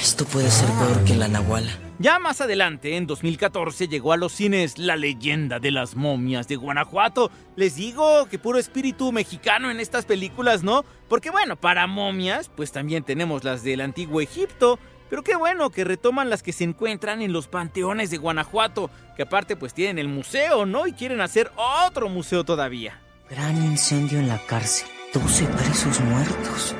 Esto 0.00 0.24
puede 0.24 0.50
ser 0.50 0.68
peor 0.70 1.04
que 1.04 1.14
la 1.14 1.28
Nahuala. 1.28 1.72
Ya 1.98 2.18
más 2.18 2.40
adelante, 2.40 2.96
en 2.96 3.06
2014, 3.06 3.86
llegó 3.86 4.12
a 4.12 4.16
los 4.16 4.32
cines 4.32 4.78
La 4.78 4.96
leyenda 4.96 5.60
de 5.60 5.70
las 5.70 5.94
momias 5.94 6.48
de 6.48 6.56
Guanajuato. 6.56 7.30
Les 7.54 7.76
digo 7.76 8.26
que 8.26 8.38
puro 8.38 8.58
espíritu 8.58 9.12
mexicano 9.12 9.70
en 9.70 9.78
estas 9.78 10.04
películas, 10.04 10.62
¿no? 10.62 10.84
Porque 11.08 11.30
bueno, 11.30 11.56
para 11.56 11.86
momias, 11.86 12.50
pues 12.54 12.72
también 12.72 13.04
tenemos 13.04 13.44
las 13.44 13.62
del 13.62 13.80
antiguo 13.80 14.20
Egipto. 14.20 14.78
Pero 15.08 15.22
qué 15.22 15.36
bueno 15.36 15.70
que 15.70 15.84
retoman 15.84 16.30
las 16.30 16.42
que 16.42 16.52
se 16.52 16.64
encuentran 16.64 17.22
en 17.22 17.32
los 17.32 17.46
panteones 17.46 18.10
de 18.10 18.16
Guanajuato, 18.16 18.90
que 19.16 19.22
aparte 19.22 19.54
pues 19.54 19.72
tienen 19.72 19.98
el 19.98 20.08
museo, 20.08 20.66
¿no? 20.66 20.86
Y 20.86 20.92
quieren 20.92 21.20
hacer 21.20 21.52
otro 21.86 22.08
museo 22.08 22.42
todavía. 22.42 23.00
Gran 23.30 23.56
incendio 23.64 24.18
en 24.18 24.28
la 24.28 24.38
cárcel. 24.38 24.88
12 25.12 25.46
presos 25.46 26.00
muertos. 26.00 26.74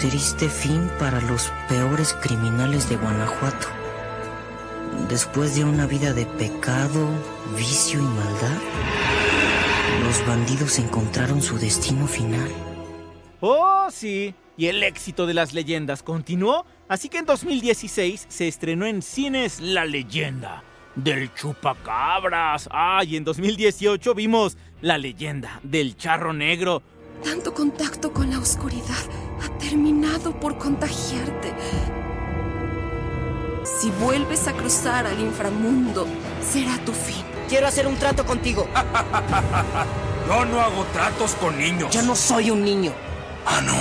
Triste 0.00 0.48
fin 0.48 0.90
para 0.98 1.20
los 1.20 1.52
peores 1.68 2.14
criminales 2.22 2.88
de 2.88 2.96
Guanajuato. 2.96 3.66
Después 5.10 5.54
de 5.56 5.64
una 5.64 5.86
vida 5.86 6.14
de 6.14 6.24
pecado, 6.24 7.06
vicio 7.54 7.98
y 7.98 8.02
maldad, 8.02 8.58
los 10.02 10.26
bandidos 10.26 10.78
encontraron 10.78 11.42
su 11.42 11.58
destino 11.58 12.06
final. 12.06 12.50
Oh, 13.40 13.88
sí. 13.90 14.34
Y 14.56 14.68
el 14.68 14.82
éxito 14.84 15.26
de 15.26 15.34
las 15.34 15.52
leyendas 15.52 16.02
continuó, 16.02 16.64
así 16.88 17.10
que 17.10 17.18
en 17.18 17.26
2016 17.26 18.24
se 18.26 18.48
estrenó 18.48 18.86
en 18.86 19.02
cines 19.02 19.60
La 19.60 19.84
leyenda 19.84 20.64
del 20.94 21.34
chupacabras. 21.34 22.70
Ah, 22.72 23.02
y 23.06 23.16
en 23.16 23.24
2018 23.24 24.14
vimos 24.14 24.56
La 24.80 24.96
leyenda 24.96 25.60
del 25.62 25.98
charro 25.98 26.32
negro. 26.32 26.82
Tanto 27.22 27.52
contacto 27.52 28.14
con 28.14 28.30
la 28.30 28.38
oscuridad 28.38 28.96
ha 29.42 29.58
terminado 29.58 30.32
por 30.32 30.58
contagiarte. 30.58 31.52
Si 33.64 33.90
vuelves 33.92 34.46
a 34.48 34.52
cruzar 34.52 35.06
al 35.06 35.20
inframundo, 35.20 36.06
será 36.40 36.78
tu 36.84 36.92
fin. 36.92 37.24
Quiero 37.48 37.66
hacer 37.66 37.86
un 37.86 37.96
trato 37.96 38.24
contigo. 38.24 38.68
Yo 40.28 40.44
no 40.44 40.60
hago 40.60 40.84
tratos 40.92 41.34
con 41.34 41.58
niños. 41.58 41.90
Yo 41.90 42.02
no 42.02 42.14
soy 42.14 42.50
un 42.50 42.64
niño. 42.64 42.92
Ah, 43.44 43.60
no. 43.60 43.74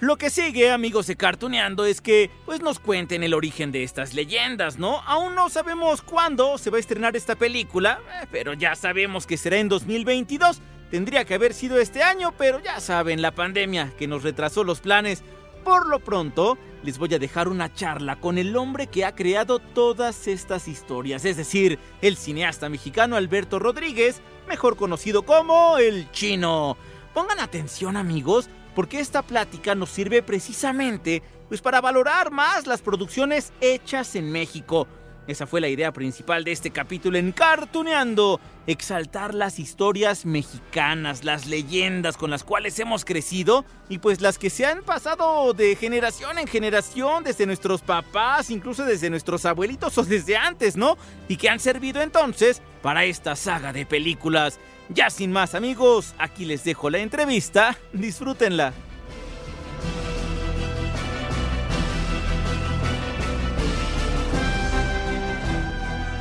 Lo 0.00 0.18
que 0.18 0.28
sigue, 0.28 0.70
amigos 0.70 1.06
de 1.06 1.16
Cartuneando, 1.16 1.86
es 1.86 2.02
que 2.02 2.30
pues 2.44 2.60
nos 2.60 2.78
cuenten 2.78 3.22
el 3.22 3.32
origen 3.32 3.72
de 3.72 3.84
estas 3.84 4.12
leyendas, 4.12 4.78
¿no? 4.78 5.00
Aún 5.06 5.34
no 5.34 5.48
sabemos 5.48 6.02
cuándo 6.02 6.58
se 6.58 6.68
va 6.68 6.76
a 6.76 6.80
estrenar 6.80 7.16
esta 7.16 7.36
película, 7.36 8.00
eh, 8.20 8.26
pero 8.30 8.52
ya 8.52 8.74
sabemos 8.74 9.26
que 9.26 9.38
será 9.38 9.56
en 9.56 9.70
2022. 9.70 10.60
Tendría 10.90 11.24
que 11.24 11.34
haber 11.34 11.54
sido 11.54 11.78
este 11.78 12.02
año, 12.02 12.32
pero 12.36 12.60
ya 12.60 12.80
saben, 12.80 13.22
la 13.22 13.34
pandemia 13.34 13.92
que 13.98 14.06
nos 14.06 14.22
retrasó 14.22 14.64
los 14.64 14.80
planes. 14.80 15.22
Por 15.64 15.86
lo 15.86 15.98
pronto, 15.98 16.58
les 16.82 16.98
voy 16.98 17.14
a 17.14 17.18
dejar 17.18 17.48
una 17.48 17.72
charla 17.72 18.20
con 18.20 18.36
el 18.36 18.54
hombre 18.56 18.86
que 18.86 19.04
ha 19.04 19.14
creado 19.14 19.58
todas 19.58 20.28
estas 20.28 20.68
historias, 20.68 21.24
es 21.24 21.38
decir, 21.38 21.78
el 22.02 22.16
cineasta 22.16 22.68
mexicano 22.68 23.16
Alberto 23.16 23.58
Rodríguez, 23.58 24.20
mejor 24.46 24.76
conocido 24.76 25.22
como 25.22 25.78
el 25.78 26.10
chino. 26.12 26.76
Pongan 27.14 27.40
atención 27.40 27.96
amigos, 27.96 28.50
porque 28.74 29.00
esta 29.00 29.22
plática 29.22 29.74
nos 29.74 29.90
sirve 29.90 30.22
precisamente 30.22 31.22
pues 31.48 31.60
para 31.60 31.80
valorar 31.80 32.30
más 32.30 32.66
las 32.66 32.82
producciones 32.82 33.52
hechas 33.60 34.16
en 34.16 34.30
México. 34.30 34.86
Esa 35.26 35.46
fue 35.46 35.62
la 35.62 35.68
idea 35.68 35.90
principal 35.90 36.44
de 36.44 36.52
este 36.52 36.70
capítulo 36.70 37.16
en 37.16 37.32
Cartuneando, 37.32 38.40
exaltar 38.66 39.34
las 39.34 39.58
historias 39.58 40.26
mexicanas, 40.26 41.24
las 41.24 41.46
leyendas 41.46 42.18
con 42.18 42.30
las 42.30 42.44
cuales 42.44 42.78
hemos 42.78 43.06
crecido 43.06 43.64
y 43.88 43.98
pues 43.98 44.20
las 44.20 44.38
que 44.38 44.50
se 44.50 44.66
han 44.66 44.82
pasado 44.82 45.54
de 45.54 45.76
generación 45.76 46.38
en 46.38 46.46
generación, 46.46 47.24
desde 47.24 47.46
nuestros 47.46 47.80
papás, 47.80 48.50
incluso 48.50 48.84
desde 48.84 49.08
nuestros 49.08 49.46
abuelitos 49.46 49.96
o 49.96 50.04
desde 50.04 50.36
antes, 50.36 50.76
¿no? 50.76 50.98
Y 51.26 51.38
que 51.38 51.48
han 51.48 51.60
servido 51.60 52.02
entonces 52.02 52.60
para 52.82 53.04
esta 53.04 53.34
saga 53.34 53.72
de 53.72 53.86
películas. 53.86 54.60
Ya 54.90 55.08
sin 55.08 55.32
más 55.32 55.54
amigos, 55.54 56.14
aquí 56.18 56.44
les 56.44 56.64
dejo 56.64 56.90
la 56.90 56.98
entrevista, 56.98 57.78
disfrútenla. 57.94 58.74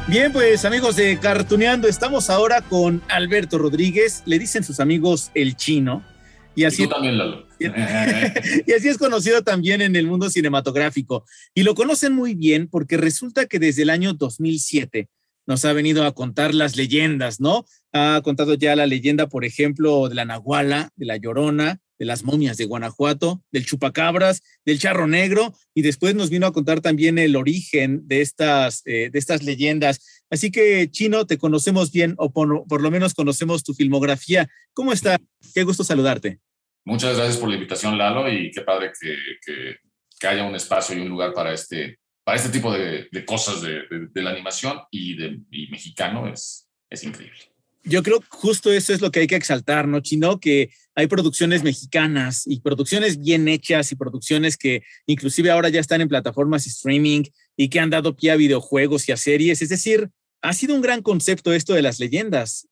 Bien, 0.07 0.33
pues 0.33 0.65
amigos 0.65 0.97
de 0.97 1.17
Cartuneando, 1.17 1.87
estamos 1.87 2.29
ahora 2.29 2.61
con 2.61 3.01
Alberto 3.07 3.57
Rodríguez, 3.57 4.21
le 4.25 4.37
dicen 4.37 4.63
sus 4.63 4.81
amigos 4.81 5.31
el 5.33 5.55
chino. 5.55 6.05
Y 6.55 6.65
así, 6.65 6.83
y 6.83 6.85
tú 6.85 6.91
también, 6.91 7.17
Lalo. 7.17 7.47
y 7.59 8.73
así 8.73 8.89
es 8.89 8.97
conocido 8.97 9.43
también 9.43 9.81
en 9.81 9.95
el 9.95 10.05
mundo 10.05 10.29
cinematográfico. 10.29 11.25
Y 11.53 11.63
lo 11.63 11.73
conocen 11.73 12.13
muy 12.13 12.35
bien 12.35 12.67
porque 12.67 12.97
resulta 12.97 13.45
que 13.45 13.59
desde 13.59 13.83
el 13.83 13.89
año 13.89 14.13
2007 14.13 15.07
nos 15.47 15.63
ha 15.63 15.71
venido 15.71 16.05
a 16.05 16.13
contar 16.13 16.53
las 16.53 16.75
leyendas, 16.75 17.39
¿no? 17.39 17.65
Ha 17.93 18.19
contado 18.23 18.55
ya 18.55 18.75
la 18.75 18.85
leyenda, 18.85 19.27
por 19.27 19.45
ejemplo, 19.45 20.09
de 20.09 20.15
la 20.15 20.25
Nahuala, 20.25 20.91
de 20.95 21.05
la 21.05 21.17
Llorona, 21.17 21.79
de 22.03 22.07
las 22.07 22.25
momias 22.25 22.57
de 22.57 22.65
Guanajuato, 22.65 23.41
del 23.53 23.65
chupacabras, 23.65 24.43
del 24.65 24.77
charro 24.77 25.07
negro, 25.07 25.53
y 25.73 25.83
después 25.83 26.15
nos 26.15 26.29
vino 26.29 26.45
a 26.45 26.51
contar 26.51 26.81
también 26.81 27.17
el 27.17 27.37
origen 27.37 28.05
de 28.09 28.19
estas, 28.19 28.81
eh, 28.85 29.09
de 29.09 29.17
estas 29.17 29.41
leyendas. 29.41 30.25
Así 30.29 30.51
que, 30.51 30.91
Chino, 30.91 31.25
te 31.25 31.37
conocemos 31.37 31.93
bien, 31.93 32.15
o 32.17 32.33
por, 32.33 32.81
lo 32.81 32.91
menos 32.91 33.13
conocemos 33.13 33.63
tu 33.63 33.73
filmografía. 33.73 34.49
¿Cómo 34.73 34.91
está? 34.91 35.17
Qué 35.53 35.63
gusto 35.63 35.85
saludarte. 35.85 36.39
Muchas 36.83 37.15
gracias 37.15 37.37
por 37.37 37.47
la 37.47 37.55
invitación, 37.55 37.97
Lalo, 37.97 38.29
y 38.29 38.51
qué 38.51 38.61
padre 38.61 38.91
que, 38.99 39.15
que, 40.19 40.27
haya 40.27 40.43
un 40.43 40.55
espacio 40.55 40.97
y 40.97 41.01
un 41.01 41.09
lugar 41.09 41.33
para 41.33 41.53
este, 41.53 41.99
para 42.25 42.37
este 42.37 42.49
tipo 42.49 42.71
de, 42.73 43.07
cosas 43.25 43.61
de, 43.61 44.21
la 44.21 44.31
animación 44.31 44.79
y, 44.91 45.15
de, 45.15 45.39
y 45.51 45.67
mexicano. 45.67 46.27
Es, 46.27 46.69
es 46.89 47.03
increíble 47.05 47.52
yo 47.83 48.01
creo 48.03 48.19
que 48.21 48.27
justo 48.29 48.71
eso 48.71 48.93
es 48.93 49.01
lo 49.01 49.11
que 49.11 49.21
hay 49.21 49.27
que 49.27 49.35
exaltar, 49.35 49.87
¿no, 49.87 49.99
Chino? 49.99 50.39
Que 50.39 50.71
hay 50.95 51.07
producciones 51.07 51.63
mexicanas 51.63 52.43
y 52.45 52.61
producciones 52.61 53.19
bien 53.19 53.47
hechas 53.47 53.91
y 53.91 53.95
producciones 53.95 54.57
que 54.57 54.83
inclusive 55.05 55.51
ahora 55.51 55.69
ya 55.69 55.79
están 55.79 56.01
en 56.01 56.07
plataformas 56.07 56.65
streaming 56.65 57.23
y 57.57 57.69
que 57.69 57.79
han 57.79 57.89
dado 57.89 58.15
pie 58.15 58.31
a 58.31 58.35
videojuegos 58.35 59.09
y 59.09 59.11
a 59.11 59.17
series. 59.17 59.61
Es 59.61 59.69
decir, 59.69 60.09
ha 60.41 60.53
sido 60.53 60.75
un 60.75 60.81
gran 60.81 61.01
concepto 61.01 61.53
esto 61.53 61.73
de 61.73 61.81
las 61.81 61.99
leyendas. 61.99 62.67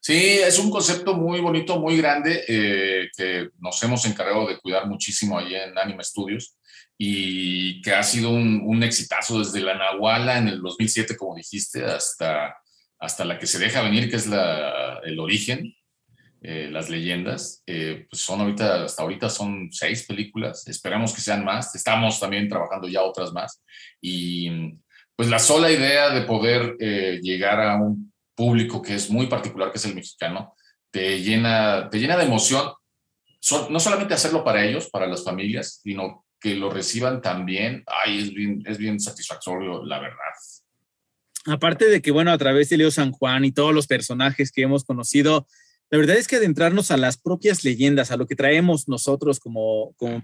Sí, 0.00 0.16
es 0.16 0.58
un 0.58 0.70
concepto 0.70 1.14
muy 1.14 1.40
bonito, 1.40 1.78
muy 1.78 1.96
grande, 1.96 2.44
eh, 2.48 3.08
que 3.16 3.50
nos 3.60 3.80
hemos 3.84 4.04
encargado 4.04 4.48
de 4.48 4.58
cuidar 4.58 4.88
muchísimo 4.88 5.38
allí 5.38 5.54
en 5.54 5.78
Anime 5.78 6.02
Studios 6.02 6.56
y 6.98 7.80
que 7.82 7.92
ha 7.92 8.02
sido 8.02 8.30
un, 8.30 8.62
un 8.64 8.82
exitazo 8.82 9.38
desde 9.38 9.60
la 9.60 9.78
Nahuala 9.78 10.38
en 10.38 10.48
el 10.48 10.60
2007, 10.60 11.16
como 11.16 11.36
dijiste, 11.36 11.84
hasta 11.84 12.56
hasta 13.02 13.24
la 13.24 13.36
que 13.36 13.48
se 13.48 13.58
deja 13.58 13.82
venir, 13.82 14.08
que 14.08 14.14
es 14.14 14.28
la, 14.28 15.00
el 15.02 15.18
origen, 15.18 15.74
eh, 16.40 16.68
las 16.70 16.88
leyendas. 16.88 17.64
Eh, 17.66 18.06
pues 18.08 18.22
son 18.22 18.40
ahorita, 18.40 18.84
hasta 18.84 19.02
ahorita 19.02 19.28
son 19.28 19.70
seis 19.72 20.06
películas, 20.06 20.68
esperamos 20.68 21.12
que 21.12 21.20
sean 21.20 21.44
más, 21.44 21.74
estamos 21.74 22.20
también 22.20 22.48
trabajando 22.48 22.86
ya 22.86 23.02
otras 23.02 23.32
más. 23.32 23.60
Y 24.00 24.78
pues 25.16 25.28
la 25.28 25.40
sola 25.40 25.72
idea 25.72 26.10
de 26.10 26.22
poder 26.22 26.76
eh, 26.78 27.18
llegar 27.20 27.60
a 27.60 27.74
un 27.74 28.12
público 28.36 28.80
que 28.80 28.94
es 28.94 29.10
muy 29.10 29.26
particular, 29.26 29.72
que 29.72 29.78
es 29.78 29.84
el 29.84 29.96
mexicano, 29.96 30.54
te 30.92 31.20
llena, 31.20 31.88
te 31.90 31.98
llena 31.98 32.16
de 32.16 32.24
emoción, 32.24 32.70
no 33.68 33.80
solamente 33.80 34.14
hacerlo 34.14 34.44
para 34.44 34.64
ellos, 34.64 34.88
para 34.90 35.08
las 35.08 35.24
familias, 35.24 35.80
sino 35.82 36.24
que 36.38 36.54
lo 36.54 36.70
reciban 36.70 37.20
también, 37.20 37.82
ay, 37.88 38.20
es 38.20 38.32
bien, 38.32 38.62
es 38.64 38.78
bien 38.78 39.00
satisfactorio, 39.00 39.84
la 39.84 39.98
verdad 39.98 40.30
aparte 41.46 41.88
de 41.88 42.02
que, 42.02 42.10
bueno, 42.10 42.32
a 42.32 42.38
través 42.38 42.68
de 42.68 42.76
Leo 42.76 42.90
San 42.90 43.12
Juan 43.12 43.44
y 43.44 43.52
todos 43.52 43.74
los 43.74 43.86
personajes 43.86 44.52
que 44.52 44.62
hemos 44.62 44.84
conocido, 44.84 45.46
la 45.90 45.98
verdad 45.98 46.16
es 46.16 46.26
que 46.26 46.36
adentrarnos 46.36 46.90
a 46.90 46.96
las 46.96 47.18
propias 47.18 47.64
leyendas, 47.64 48.10
a 48.10 48.16
lo 48.16 48.26
que 48.26 48.34
traemos 48.34 48.88
nosotros 48.88 49.40
como, 49.40 49.92
como 49.96 50.22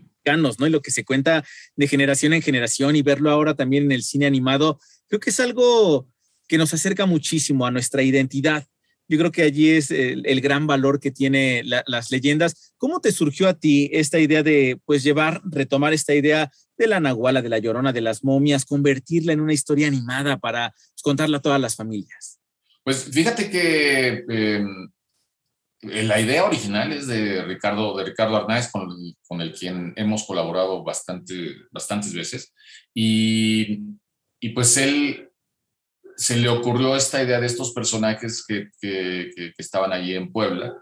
¿no? 0.58 0.66
Y 0.66 0.70
lo 0.70 0.80
que 0.80 0.90
se 0.90 1.04
cuenta 1.04 1.44
de 1.76 1.88
generación 1.88 2.32
en 2.32 2.42
generación 2.42 2.96
y 2.96 3.02
verlo 3.02 3.30
ahora 3.30 3.54
también 3.54 3.84
en 3.84 3.92
el 3.92 4.02
cine 4.02 4.26
animado, 4.26 4.80
creo 5.08 5.20
que 5.20 5.30
es 5.30 5.40
algo 5.40 6.08
que 6.46 6.58
nos 6.58 6.72
acerca 6.72 7.06
muchísimo 7.06 7.66
a 7.66 7.70
nuestra 7.70 8.02
identidad. 8.02 8.66
Yo 9.08 9.18
creo 9.18 9.32
que 9.32 9.42
allí 9.42 9.70
es 9.70 9.90
el, 9.90 10.26
el 10.26 10.40
gran 10.40 10.66
valor 10.66 11.00
que 11.00 11.10
tiene 11.10 11.62
la, 11.64 11.82
las 11.86 12.10
leyendas. 12.10 12.74
¿Cómo 12.76 13.00
te 13.00 13.12
surgió 13.12 13.48
a 13.48 13.54
ti 13.54 13.90
esta 13.92 14.18
idea 14.18 14.42
de, 14.42 14.78
pues, 14.84 15.02
llevar, 15.02 15.40
retomar 15.44 15.92
esta 15.92 16.14
idea 16.14 16.50
de 16.76 16.86
la 16.86 17.00
Nahuala, 17.00 17.42
de 17.42 17.48
la 17.48 17.58
Llorona, 17.58 17.92
de 17.92 18.02
las 18.02 18.22
momias, 18.22 18.64
convertirla 18.64 19.32
en 19.32 19.40
una 19.40 19.52
historia 19.52 19.88
animada 19.88 20.38
para 20.38 20.74
contarla 21.02 21.38
a 21.38 21.42
todas 21.42 21.60
las 21.60 21.74
familias? 21.74 22.38
Pues 22.84 23.04
fíjate 23.04 23.50
que 23.50 24.24
eh, 24.28 24.64
la 25.82 26.20
idea 26.20 26.44
original 26.44 26.92
es 26.92 27.06
de 27.06 27.42
Ricardo, 27.44 27.96
de 27.96 28.04
Ricardo 28.04 28.36
Arnáez, 28.36 28.70
con 28.70 28.88
con 29.26 29.40
el 29.42 29.52
quien 29.52 29.92
hemos 29.96 30.24
colaborado 30.24 30.82
bastante, 30.82 31.54
bastantes 31.70 32.14
veces. 32.14 32.54
Y, 32.94 33.80
y, 34.40 34.48
pues 34.50 34.76
él 34.78 35.27
se 36.18 36.36
le 36.36 36.48
ocurrió 36.48 36.96
esta 36.96 37.22
idea 37.22 37.38
de 37.40 37.46
estos 37.46 37.72
personajes 37.72 38.44
que, 38.46 38.70
que, 38.80 39.52
estaban 39.56 39.92
allí 39.92 40.16
en 40.16 40.32
Puebla 40.32 40.74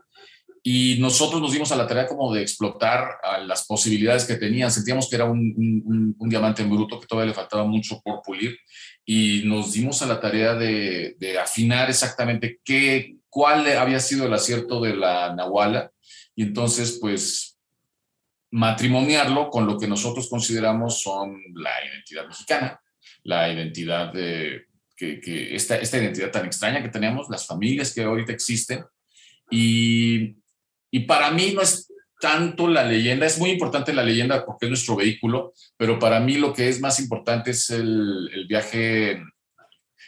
y 0.63 0.97
nosotros 0.99 1.43
nos 1.43 1.53
dimos 1.53 1.71
a 1.71 1.77
la 1.77 1.87
tarea 1.87 2.07
como 2.07 2.35
de 2.35 2.41
explotar 2.41 3.19
las 3.45 3.67
posibilidades 3.67 4.25
que 4.25 4.37
tenían. 4.37 4.73
Sentíamos 4.73 5.09
que 5.09 5.17
era 5.17 5.27
un, 5.27 6.15
un, 6.19 6.29
diamante 6.29 6.63
en 6.63 6.71
bruto, 6.71 6.99
que 6.99 7.07
todavía 7.07 7.29
le 7.29 7.37
faltaba 7.37 7.65
mucho 7.65 8.01
por 8.03 8.23
pulir, 8.23 8.59
y 9.05 9.43
nos 9.45 9.75
dimos 9.75 10.03
a 10.03 10.07
la 10.07 10.19
tarea 10.19 10.55
de, 10.55 11.15
de, 11.19 11.39
afinar 11.39 11.89
exactamente 11.89 12.59
qué, 12.65 13.17
cuál 13.29 13.65
había 13.77 14.01
sido 14.01 14.27
el 14.27 14.35
acierto 14.35 14.81
de 14.81 14.97
la 14.97 15.33
Nahuala, 15.35 15.93
y 16.35 16.43
entonces, 16.43 16.99
pues, 17.01 17.57
matrimoniarlo 18.51 19.51
con 19.51 19.67
lo 19.67 19.79
que 19.79 19.87
nosotros 19.87 20.29
consideramos 20.29 21.01
son 21.01 21.41
la 21.55 21.71
identidad 21.87 22.27
mexicana, 22.27 22.81
la 23.23 23.53
identidad 23.53 24.13
de, 24.13 24.66
que, 24.97 25.21
que 25.21 25.55
esta, 25.55 25.77
esta 25.77 25.99
identidad 25.99 26.31
tan 26.31 26.47
extraña 26.47 26.83
que 26.83 26.89
tenemos, 26.89 27.29
las 27.29 27.47
familias 27.47 27.93
que 27.95 28.03
ahorita 28.03 28.33
existen, 28.33 28.85
y 29.51 30.37
y 30.97 31.01
para 31.01 31.31
mí 31.31 31.53
no 31.55 31.61
es 31.61 31.93
tanto 32.21 32.69
la 32.69 32.85
leyenda, 32.85 33.27
es 33.27 33.39
muy 33.39 33.51
importante 33.51 33.93
la 33.93 34.03
leyenda 34.03 34.47
porque 34.47 34.67
es 34.67 34.71
nuestro 34.71 34.97
vehículo, 34.97 35.53
pero 35.77 35.99
para 35.99 36.21
mí 36.21 36.39
lo 36.39 36.55
que 36.55 36.71
es 36.71 36.81
más 36.81 36.99
importante 37.01 37.51
es 37.51 37.69
el, 37.69 38.47
viaje 38.49 39.23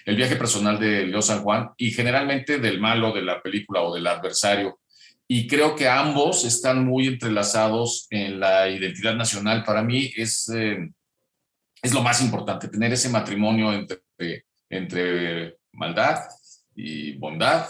el 0.06 0.16
viaje 0.16 0.36
personal 0.36 0.80
de 0.80 1.06
Leo 1.06 1.20
San 1.20 1.42
Juan 1.42 1.68
y 1.76 1.90
generalmente 1.90 2.58
del 2.58 2.80
malo 2.80 3.12
de 3.12 3.20
la 3.20 3.42
película 3.42 3.82
o 3.82 3.94
del 3.94 4.06
adversario. 4.06 4.80
Y 5.26 5.46
creo 5.46 5.76
que 5.76 5.86
ambos 5.86 6.46
están 6.46 6.86
muy 6.86 7.06
entrelazados 7.06 8.06
en 8.08 8.40
la 8.40 8.70
identidad 8.70 9.14
nacional. 9.14 9.62
Para 9.64 9.82
mí 9.82 10.10
es, 10.16 10.48
eh, 10.48 10.78
es 11.82 11.92
lo 11.92 12.02
más 12.02 12.22
importante, 12.22 12.68
tener 12.68 12.94
ese 12.94 13.10
matrimonio 13.10 13.70
entre, 13.74 14.46
entre 14.70 15.58
maldad 15.72 16.20
y 16.74 17.16
bondad, 17.16 17.68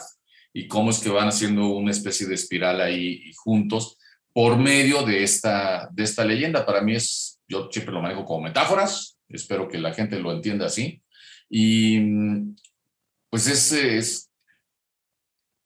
y 0.52 0.66
cómo 0.66 0.90
es 0.90 0.98
que 0.98 1.10
van 1.10 1.28
haciendo 1.28 1.68
una 1.68 1.90
especie 1.90 2.26
de 2.26 2.34
espiral 2.34 2.80
ahí 2.80 3.32
juntos 3.36 3.98
por 4.32 4.56
medio 4.56 5.02
de 5.02 5.22
esta, 5.22 5.88
de 5.92 6.02
esta 6.02 6.24
leyenda. 6.24 6.64
Para 6.66 6.80
mí 6.80 6.94
es, 6.94 7.40
yo 7.46 7.68
siempre 7.70 7.94
lo 7.94 8.02
manejo 8.02 8.24
como 8.24 8.42
metáforas, 8.42 9.18
espero 9.28 9.68
que 9.68 9.78
la 9.78 9.94
gente 9.94 10.18
lo 10.18 10.32
entienda 10.32 10.66
así. 10.66 11.02
Y 11.50 12.00
pues 13.30 13.46
es, 13.46 13.72
es 13.72 14.30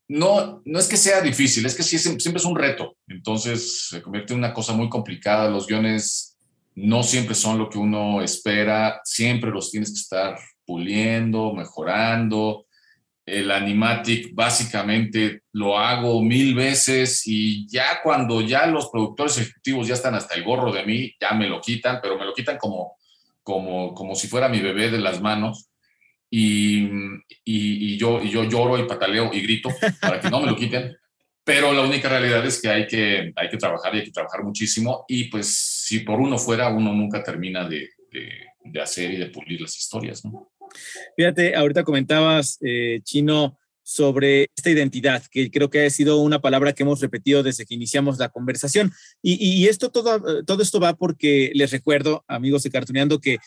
no, 0.08 0.62
no 0.64 0.78
es 0.78 0.88
que 0.88 0.96
sea 0.96 1.20
difícil, 1.20 1.64
es 1.64 1.74
que 1.74 1.82
sí, 1.82 1.98
siempre 1.98 2.36
es 2.36 2.44
un 2.44 2.56
reto. 2.56 2.96
Entonces 3.06 3.88
se 3.88 4.02
convierte 4.02 4.34
en 4.34 4.40
una 4.40 4.52
cosa 4.52 4.72
muy 4.74 4.88
complicada. 4.88 5.48
Los 5.48 5.66
guiones 5.66 6.36
no 6.74 7.02
siempre 7.02 7.34
son 7.34 7.58
lo 7.58 7.68
que 7.68 7.78
uno 7.78 8.22
espera, 8.22 9.00
siempre 9.04 9.50
los 9.50 9.70
tienes 9.70 9.90
que 9.90 10.00
estar 10.00 10.38
puliendo, 10.64 11.52
mejorando 11.52 12.66
el 13.24 13.50
animatic 13.50 14.34
básicamente 14.34 15.42
lo 15.52 15.78
hago 15.78 16.20
mil 16.22 16.54
veces 16.54 17.22
y 17.26 17.68
ya 17.68 18.00
cuando 18.02 18.40
ya 18.40 18.66
los 18.66 18.88
productores 18.90 19.38
ejecutivos 19.38 19.86
ya 19.86 19.94
están 19.94 20.14
hasta 20.14 20.34
el 20.34 20.42
gorro 20.42 20.72
de 20.72 20.84
mí, 20.84 21.14
ya 21.20 21.32
me 21.32 21.48
lo 21.48 21.60
quitan, 21.60 22.00
pero 22.02 22.18
me 22.18 22.24
lo 22.24 22.34
quitan 22.34 22.58
como, 22.58 22.96
como, 23.42 23.94
como 23.94 24.14
si 24.14 24.26
fuera 24.26 24.48
mi 24.48 24.60
bebé 24.60 24.90
de 24.90 24.98
las 24.98 25.20
manos. 25.20 25.68
Y, 26.34 26.88
y, 27.44 27.98
yo, 27.98 28.22
y 28.22 28.30
yo 28.30 28.44
lloro 28.44 28.78
y 28.78 28.88
pataleo 28.88 29.30
y 29.34 29.42
grito 29.42 29.68
para 30.00 30.18
que 30.18 30.30
no 30.30 30.40
me 30.40 30.46
lo 30.46 30.56
quiten. 30.56 30.96
Pero 31.44 31.72
la 31.74 31.82
única 31.82 32.08
realidad 32.08 32.44
es 32.46 32.60
que 32.60 32.70
hay 32.70 32.86
que, 32.86 33.32
hay 33.36 33.50
que 33.50 33.58
trabajar 33.58 33.94
y 33.94 33.98
hay 33.98 34.04
que 34.04 34.12
trabajar 34.12 34.42
muchísimo. 34.42 35.04
Y 35.08 35.24
pues 35.24 35.54
si 35.54 36.00
por 36.00 36.18
uno 36.18 36.38
fuera, 36.38 36.70
uno 36.70 36.94
nunca 36.94 37.22
termina 37.22 37.68
de, 37.68 37.90
de, 38.10 38.46
de 38.64 38.80
hacer 38.80 39.12
y 39.12 39.16
de 39.16 39.26
pulir 39.26 39.60
las 39.60 39.76
historias. 39.76 40.24
¿no? 40.24 40.52
Fíjate, 41.16 41.54
ahorita 41.54 41.84
comentabas, 41.84 42.58
eh, 42.60 43.00
Chino, 43.04 43.58
sobre 43.84 44.48
esta 44.56 44.70
identidad, 44.70 45.22
que 45.30 45.50
creo 45.50 45.68
que 45.68 45.84
ha 45.84 45.90
sido 45.90 46.20
una 46.20 46.40
palabra 46.40 46.72
que 46.72 46.82
hemos 46.82 47.00
repetido 47.00 47.42
desde 47.42 47.66
que 47.66 47.74
iniciamos 47.74 48.18
la 48.18 48.28
conversación. 48.28 48.92
Y, 49.22 49.66
esto 49.66 49.90
todo, 49.90 50.44
todo 50.44 50.62
esto 50.62 50.80
va 50.80 50.94
porque 50.94 51.50
les 51.54 51.72
recuerdo, 51.72 52.24
amigos 52.28 52.62
de 52.62 52.70
Cartuneando, 52.70 53.20
que 53.20 53.38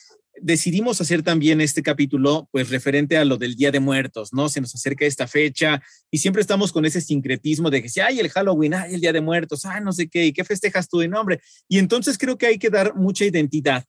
decidimos 0.42 1.00
hacer 1.00 1.24
también 1.24 1.62
este 1.62 1.82
capítulo, 1.82 2.50
pues 2.52 2.70
referente 2.70 3.18
a 3.18 3.26
lo 3.26 3.38
del 3.38 3.56
Día 3.56 3.72
de 3.72 3.80
Muertos, 3.80 4.34
¿no? 4.34 4.50
Se 4.50 4.60
nos 4.60 4.76
acerca 4.76 5.06
esta 5.06 5.28
fecha 5.28 5.82
y 6.12 6.18
siempre 6.18 6.42
estamos 6.42 6.74
con 6.74 6.86
ese 6.86 7.00
sincretismo 7.00 7.70
de 7.70 7.82
que 7.82 7.90
si 7.90 8.02
hay 8.02 8.20
el 8.20 8.30
Halloween, 8.30 8.74
hay 8.74 8.96
el 8.96 9.02
Día 9.02 9.14
de 9.14 9.22
Muertos, 9.22 9.66
ah, 9.66 9.80
no 9.80 9.94
sé 9.94 10.10
qué, 10.10 10.26
¿y 10.26 10.34
qué 10.34 10.44
festejas 10.44 10.90
tú 10.90 11.00
de 11.00 11.08
nombre? 11.08 11.40
Y 11.70 11.80
entonces 11.80 12.18
creo 12.18 12.38
que 12.38 12.48
hay 12.48 12.60
que 12.60 12.70
dar 12.70 12.96
mucha 12.96 13.24
identidad 13.24 13.86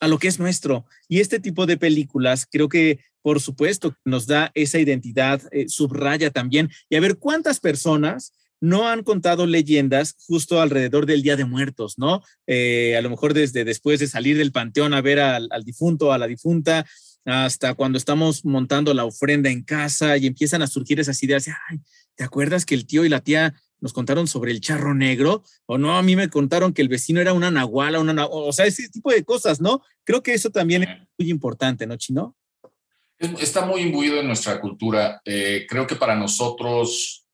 a 0.00 0.08
lo 0.08 0.18
que 0.18 0.28
es 0.28 0.38
nuestro. 0.38 0.86
Y 1.08 1.20
este 1.20 1.40
tipo 1.40 1.66
de 1.66 1.76
películas 1.76 2.46
creo 2.50 2.68
que, 2.68 3.00
por 3.22 3.40
supuesto, 3.40 3.96
nos 4.04 4.26
da 4.26 4.50
esa 4.54 4.78
identidad, 4.78 5.42
eh, 5.52 5.68
subraya 5.68 6.30
también. 6.30 6.70
Y 6.88 6.96
a 6.96 7.00
ver 7.00 7.18
cuántas 7.18 7.60
personas 7.60 8.32
no 8.60 8.88
han 8.88 9.04
contado 9.04 9.46
leyendas 9.46 10.16
justo 10.26 10.60
alrededor 10.60 11.06
del 11.06 11.22
Día 11.22 11.36
de 11.36 11.44
Muertos, 11.44 11.96
¿no? 11.96 12.22
Eh, 12.46 12.96
a 12.96 13.02
lo 13.02 13.10
mejor 13.10 13.32
desde 13.32 13.64
después 13.64 14.00
de 14.00 14.08
salir 14.08 14.36
del 14.36 14.52
panteón 14.52 14.94
a 14.94 15.00
ver 15.00 15.20
al, 15.20 15.48
al 15.50 15.62
difunto, 15.62 16.12
a 16.12 16.18
la 16.18 16.26
difunta, 16.26 16.84
hasta 17.24 17.74
cuando 17.74 17.98
estamos 17.98 18.44
montando 18.44 18.94
la 18.94 19.04
ofrenda 19.04 19.50
en 19.50 19.62
casa 19.62 20.16
y 20.16 20.26
empiezan 20.26 20.62
a 20.62 20.66
surgir 20.66 20.98
esas 20.98 21.22
ideas, 21.22 21.46
¿te 22.14 22.24
acuerdas 22.24 22.64
que 22.64 22.74
el 22.74 22.86
tío 22.86 23.04
y 23.04 23.08
la 23.08 23.20
tía 23.20 23.54
nos 23.80 23.92
contaron 23.92 24.26
sobre 24.26 24.52
el 24.52 24.60
charro 24.60 24.94
negro, 24.94 25.42
o 25.66 25.78
no, 25.78 25.96
a 25.96 26.02
mí 26.02 26.16
me 26.16 26.28
contaron 26.28 26.72
que 26.72 26.82
el 26.82 26.88
vecino 26.88 27.20
era 27.20 27.32
una 27.32 27.50
nahuala, 27.50 28.00
una 28.00 28.26
o 28.26 28.52
sea, 28.52 28.66
ese 28.66 28.88
tipo 28.88 29.10
de 29.10 29.24
cosas, 29.24 29.60
¿no? 29.60 29.82
Creo 30.04 30.22
que 30.22 30.34
eso 30.34 30.50
también 30.50 30.82
es 30.82 30.88
muy 31.18 31.30
importante, 31.30 31.86
¿no, 31.86 31.96
Chino? 31.96 32.34
Está 33.18 33.66
muy 33.66 33.82
imbuido 33.82 34.20
en 34.20 34.26
nuestra 34.26 34.60
cultura. 34.60 35.20
Eh, 35.24 35.66
creo 35.68 35.86
que 35.86 35.96
para 35.96 36.14
nosotros, 36.14 37.26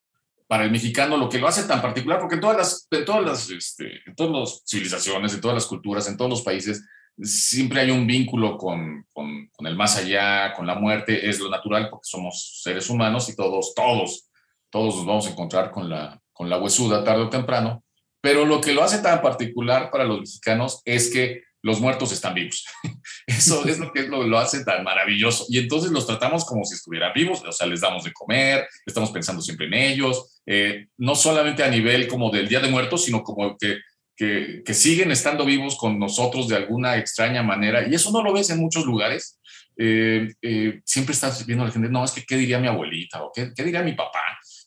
para 0.47 0.65
el 0.65 0.71
mexicano, 0.71 1.17
lo 1.17 1.29
que 1.29 1.39
lo 1.39 1.47
hace 1.47 1.65
tan 1.65 1.83
particular, 1.83 2.21
porque 2.21 2.37
en 2.37 2.41
todas 2.41 2.57
las, 2.57 2.89
en 2.91 3.05
todas 3.05 3.25
las, 3.25 3.51
este, 3.51 4.01
en 4.07 4.15
todas 4.15 4.33
las 4.33 4.63
civilizaciones, 4.67 5.35
en 5.35 5.41
todas 5.41 5.57
las 5.57 5.67
culturas, 5.67 6.09
en 6.09 6.17
todos 6.17 6.31
los 6.31 6.43
países, 6.43 6.85
siempre 7.23 7.81
hay 7.81 7.91
un 7.91 8.07
vínculo 8.07 8.57
con, 8.57 9.07
con, 9.13 9.49
con 9.49 9.67
el 9.67 9.77
más 9.77 9.97
allá, 9.97 10.53
con 10.55 10.67
la 10.67 10.75
muerte, 10.75 11.29
es 11.29 11.39
lo 11.39 11.51
natural 11.51 11.89
porque 11.91 12.09
somos 12.09 12.61
seres 12.63 12.89
humanos 12.89 13.29
y 13.29 13.37
todos, 13.37 13.75
todos, 13.75 14.31
todos 14.71 14.97
nos 14.97 15.07
vamos 15.07 15.27
a 15.27 15.31
encontrar 15.31 15.71
con 15.71 15.89
la, 15.89 16.21
con 16.35 16.51
la 16.51 16.59
huesuda 16.59 17.03
tarde 17.03 17.23
o 17.23 17.31
temprano, 17.31 17.83
pero 18.21 18.45
lo 18.45 18.61
que 18.61 18.75
lo 18.75 18.83
hace 18.83 18.99
tan 18.99 19.23
particular 19.23 19.91
para 19.91 20.05
los 20.05 20.21
mexicanos 20.21 20.83
es 20.85 21.11
que 21.11 21.43
los 21.65 21.81
muertos 21.81 22.13
están 22.13 22.35
vivos. 22.35 22.67
Eso 23.27 23.67
es 23.67 23.79
lo 23.79 23.91
que 23.91 24.03
lo, 24.03 24.39
hace 24.39 24.65
tan 24.65 24.85
maravilloso. 24.85 25.47
Y 25.49 25.59
entonces 25.59 25.91
los 25.91 26.07
tratamos 26.07 26.45
como 26.45 26.63
si 26.65 26.75
estuvieran 26.75 27.13
vivos, 27.15 27.43
o 27.43 27.53
sea, 27.53 27.67
les 27.67 27.81
damos 27.81 28.05
de 28.05 28.13
comer, 28.13 28.69
estamos 28.85 29.11
pensando 29.11 29.41
siempre 29.41 29.67
en 29.67 29.75
ellos, 29.75 30.43
eh, 30.45 30.89
no 30.99 31.15
solamente 31.15 31.65
a 31.65 31.71
nivel 31.71 32.07
como 32.07 32.31
del 32.31 32.49
Día 32.49 32.61
de 32.61 32.69
Muertos, 32.69 33.05
sino 33.05 33.23
como 33.23 33.57
que, 33.57 33.79
que, 34.15 34.75
siguen 34.75 35.11
estando 35.11 35.47
vivos 35.47 35.77
con 35.77 35.99
nosotros 35.99 36.49
de 36.49 36.57
alguna 36.57 36.99
extraña 36.99 37.43
manera. 37.43 37.89
Y 37.89 37.95
eso 37.95 38.11
no 38.11 38.23
lo 38.23 38.35
ves 38.35 38.51
en 38.51 38.59
muchos 38.59 38.85
lugares. 38.85 39.41
Eh, 39.79 40.29
eh, 40.43 40.81
siempre 40.85 41.15
estás 41.15 41.47
viendo 41.47 41.65
a 41.65 41.69
la 41.69 41.73
gente, 41.73 41.89
no, 41.89 42.05
es 42.05 42.13
que 42.13 42.25
qué 42.25 42.37
diría 42.37 42.59
mi 42.59 42.69
abuelita 42.69 43.23
o 43.23 43.33
qué, 43.35 43.53
qué 43.57 43.65
diría 43.65 43.83
mi 43.83 43.95
papá. 43.95 44.23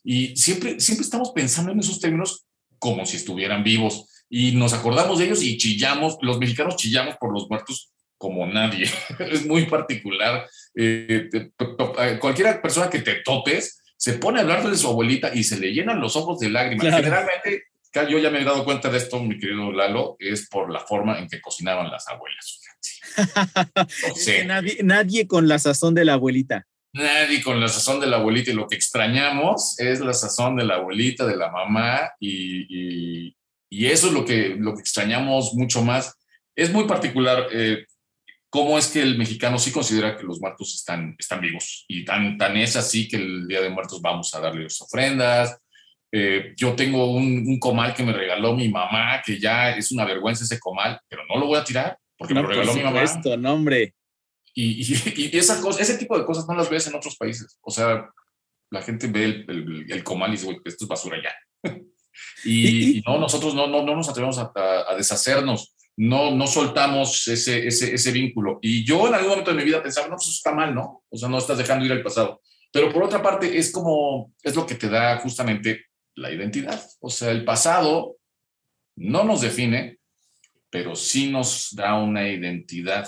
Y 0.09 0.37
siempre, 0.37 0.79
siempre 0.79 1.03
estamos 1.03 1.31
pensando 1.31 1.73
en 1.73 1.79
esos 1.79 1.99
términos 1.99 2.45
como 2.79 3.05
si 3.05 3.17
estuvieran 3.17 3.61
vivos. 3.61 4.05
Y 4.29 4.53
nos 4.53 4.71
acordamos 4.71 5.19
de 5.19 5.25
ellos 5.25 5.43
y 5.43 5.57
chillamos, 5.57 6.17
los 6.21 6.39
mexicanos 6.39 6.77
chillamos 6.77 7.17
por 7.17 7.33
los 7.33 7.49
muertos 7.49 7.91
como 8.17 8.47
nadie. 8.47 8.89
es 9.19 9.45
muy 9.45 9.65
particular. 9.65 10.47
Eh, 10.75 11.27
cualquier 12.21 12.61
persona 12.61 12.89
que 12.89 12.99
te 12.99 13.15
topes 13.15 13.81
se 13.97 14.13
pone 14.13 14.39
a 14.39 14.43
hablar 14.43 14.69
de 14.69 14.77
su 14.77 14.87
abuelita 14.87 15.35
y 15.35 15.43
se 15.43 15.59
le 15.59 15.73
llenan 15.73 15.99
los 15.99 16.15
ojos 16.15 16.39
de 16.39 16.51
lágrimas. 16.51 16.85
Generalmente, 16.85 17.63
yo 18.09 18.17
ya 18.17 18.29
me 18.29 18.39
he 18.39 18.45
dado 18.45 18.63
cuenta 18.63 18.89
de 18.89 18.99
esto, 18.99 19.21
mi 19.21 19.37
querido 19.37 19.73
Lalo, 19.73 20.15
es 20.19 20.47
por 20.47 20.71
la 20.71 20.79
forma 20.79 21.19
en 21.19 21.27
que 21.27 21.41
cocinaban 21.41 21.91
las 21.91 22.07
abuelas. 22.07 22.61
nadie, 24.45 24.77
nadie 24.83 25.27
con 25.27 25.49
la 25.49 25.59
sazón 25.59 25.95
de 25.95 26.05
la 26.05 26.13
abuelita 26.13 26.65
nadie 26.93 27.41
con 27.41 27.59
la 27.59 27.67
sazón 27.67 27.99
de 27.99 28.07
la 28.07 28.17
abuelita 28.17 28.51
y 28.51 28.55
lo 28.55 28.67
que 28.67 28.75
extrañamos 28.75 29.79
es 29.79 29.99
la 29.99 30.13
sazón 30.13 30.55
de 30.55 30.65
la 30.65 30.75
abuelita, 30.75 31.25
de 31.25 31.37
la 31.37 31.51
mamá 31.51 32.11
y, 32.19 33.35
eso 33.69 34.07
es 34.07 34.13
lo 34.13 34.25
que, 34.25 34.55
lo 34.57 34.73
que 34.73 34.81
extrañamos 34.81 35.53
mucho 35.53 35.83
más. 35.83 36.17
Es 36.55 36.71
muy 36.71 36.85
particular 36.85 37.47
eh, 37.51 37.85
cómo 38.49 38.77
es 38.77 38.87
que 38.87 39.01
el 39.01 39.17
mexicano 39.17 39.59
sí 39.59 39.71
considera 39.71 40.17
que 40.17 40.23
los 40.23 40.39
muertos 40.39 40.73
están, 40.73 41.15
están 41.19 41.41
vivos 41.41 41.85
y 41.87 42.05
tan, 42.05 42.37
tan 42.37 42.55
es 42.57 42.75
así 42.75 43.07
que 43.07 43.17
el 43.17 43.47
Día 43.47 43.61
de 43.61 43.69
Muertos 43.69 44.01
vamos 44.01 44.33
a 44.33 44.39
darles 44.39 44.81
ofrendas. 44.81 45.59
Eh, 46.11 46.53
yo 46.55 46.73
tengo 46.75 47.11
un, 47.11 47.59
comal 47.59 47.93
que 47.93 48.03
me 48.03 48.13
regaló 48.13 48.55
mi 48.55 48.69
mamá, 48.69 49.21
que 49.23 49.39
ya 49.39 49.75
es 49.75 49.91
una 49.91 50.05
vergüenza 50.05 50.45
ese 50.45 50.59
comal, 50.59 50.99
pero 51.07 51.23
no 51.27 51.37
lo 51.37 51.47
voy 51.47 51.59
a 51.59 51.63
tirar 51.63 51.97
porque 52.17 52.33
me 52.33 52.41
lo 52.41 52.47
regaló 52.47 52.73
mi 52.73 52.83
mamá. 52.83 53.03
Esto, 53.03 53.37
no, 53.37 53.53
hombre. 53.53 53.93
Y, 54.59 54.81
y, 54.81 55.37
esa 55.37 55.61
cosa, 55.61 55.81
ese 55.81 55.99
tipo 55.99 56.17
de 56.17 56.25
cosas 56.25 56.47
no 56.47 56.55
las 56.55 56.67
ves 56.67 56.87
en 56.87 56.95
otros 56.95 57.15
países. 57.15 57.59
O 57.61 57.69
sea, 57.69 58.09
la 58.71 58.81
gente 58.81 59.05
ve 59.05 59.23
el, 59.25 59.85
el, 59.87 60.03
comal 60.03 60.33
y 60.33 60.37
dice, 60.37 60.57
esto 60.65 60.85
es 60.85 60.87
basura 60.87 61.17
ya. 61.21 61.71
y, 62.43 63.03
no, 63.05 63.19
nosotros 63.19 63.53
no, 63.53 63.67
no, 63.67 63.83
no 63.83 63.95
nos 63.95 64.09
atrevemos 64.09 64.39
a, 64.39 64.51
a, 64.55 64.95
deshacernos, 64.95 65.75
no, 65.95 66.31
no 66.31 66.47
soltamos 66.47 67.27
ese, 67.27 67.67
ese, 67.67 67.93
ese, 67.93 68.11
vínculo. 68.11 68.57
Y 68.63 68.83
yo 68.83 69.07
en 69.07 69.13
algún 69.13 69.29
momento 69.29 69.51
de 69.51 69.57
mi 69.57 69.63
vida 69.63 69.83
pensaba, 69.83 70.07
no, 70.07 70.15
pues 70.15 70.27
eso 70.27 70.37
está 70.37 70.51
mal, 70.51 70.73
¿no? 70.73 71.03
O 71.07 71.17
sea, 71.17 71.29
no 71.29 71.37
estás 71.37 71.59
dejando 71.59 71.85
ir 71.85 71.91
al 71.91 72.01
pasado. 72.01 72.41
Pero 72.73 72.91
por 72.91 73.03
otra 73.03 73.21
parte, 73.21 73.59
es 73.59 73.71
como, 73.71 74.33
es 74.41 74.55
lo 74.55 74.65
que 74.65 74.75
te 74.75 74.89
da 74.89 75.19
justamente 75.19 75.85
la 76.15 76.31
identidad. 76.31 76.83
O 76.99 77.11
sea, 77.11 77.29
el 77.29 77.45
pasado 77.45 78.17
no 78.95 79.23
nos 79.23 79.41
define, 79.41 79.99
pero 80.71 80.95
sí 80.95 81.29
nos 81.29 81.75
da 81.75 81.93
una 81.93 82.27
identidad. 82.27 83.07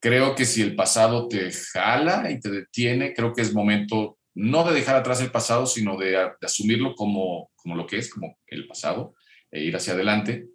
Creo 0.00 0.34
que 0.34 0.44
si 0.44 0.62
el 0.62 0.74
pasado 0.76 1.26
te 1.28 1.50
jala 1.50 2.30
y 2.30 2.38
te 2.40 2.50
detiene, 2.50 3.14
creo 3.14 3.32
que 3.32 3.42
es 3.42 3.54
momento 3.54 4.18
no 4.34 4.64
de 4.64 4.74
dejar 4.74 4.96
atrás 4.96 5.20
el 5.22 5.30
pasado, 5.30 5.66
sino 5.66 5.96
de, 5.96 6.10
de 6.10 6.30
asumirlo 6.42 6.94
como, 6.94 7.50
como 7.56 7.74
lo 7.74 7.86
que 7.86 7.96
es, 7.98 8.10
como 8.10 8.38
el 8.46 8.66
pasado, 8.66 9.14
e 9.50 9.62
ir 9.64 9.74
hacia 9.74 9.94
adelante. 9.94 10.46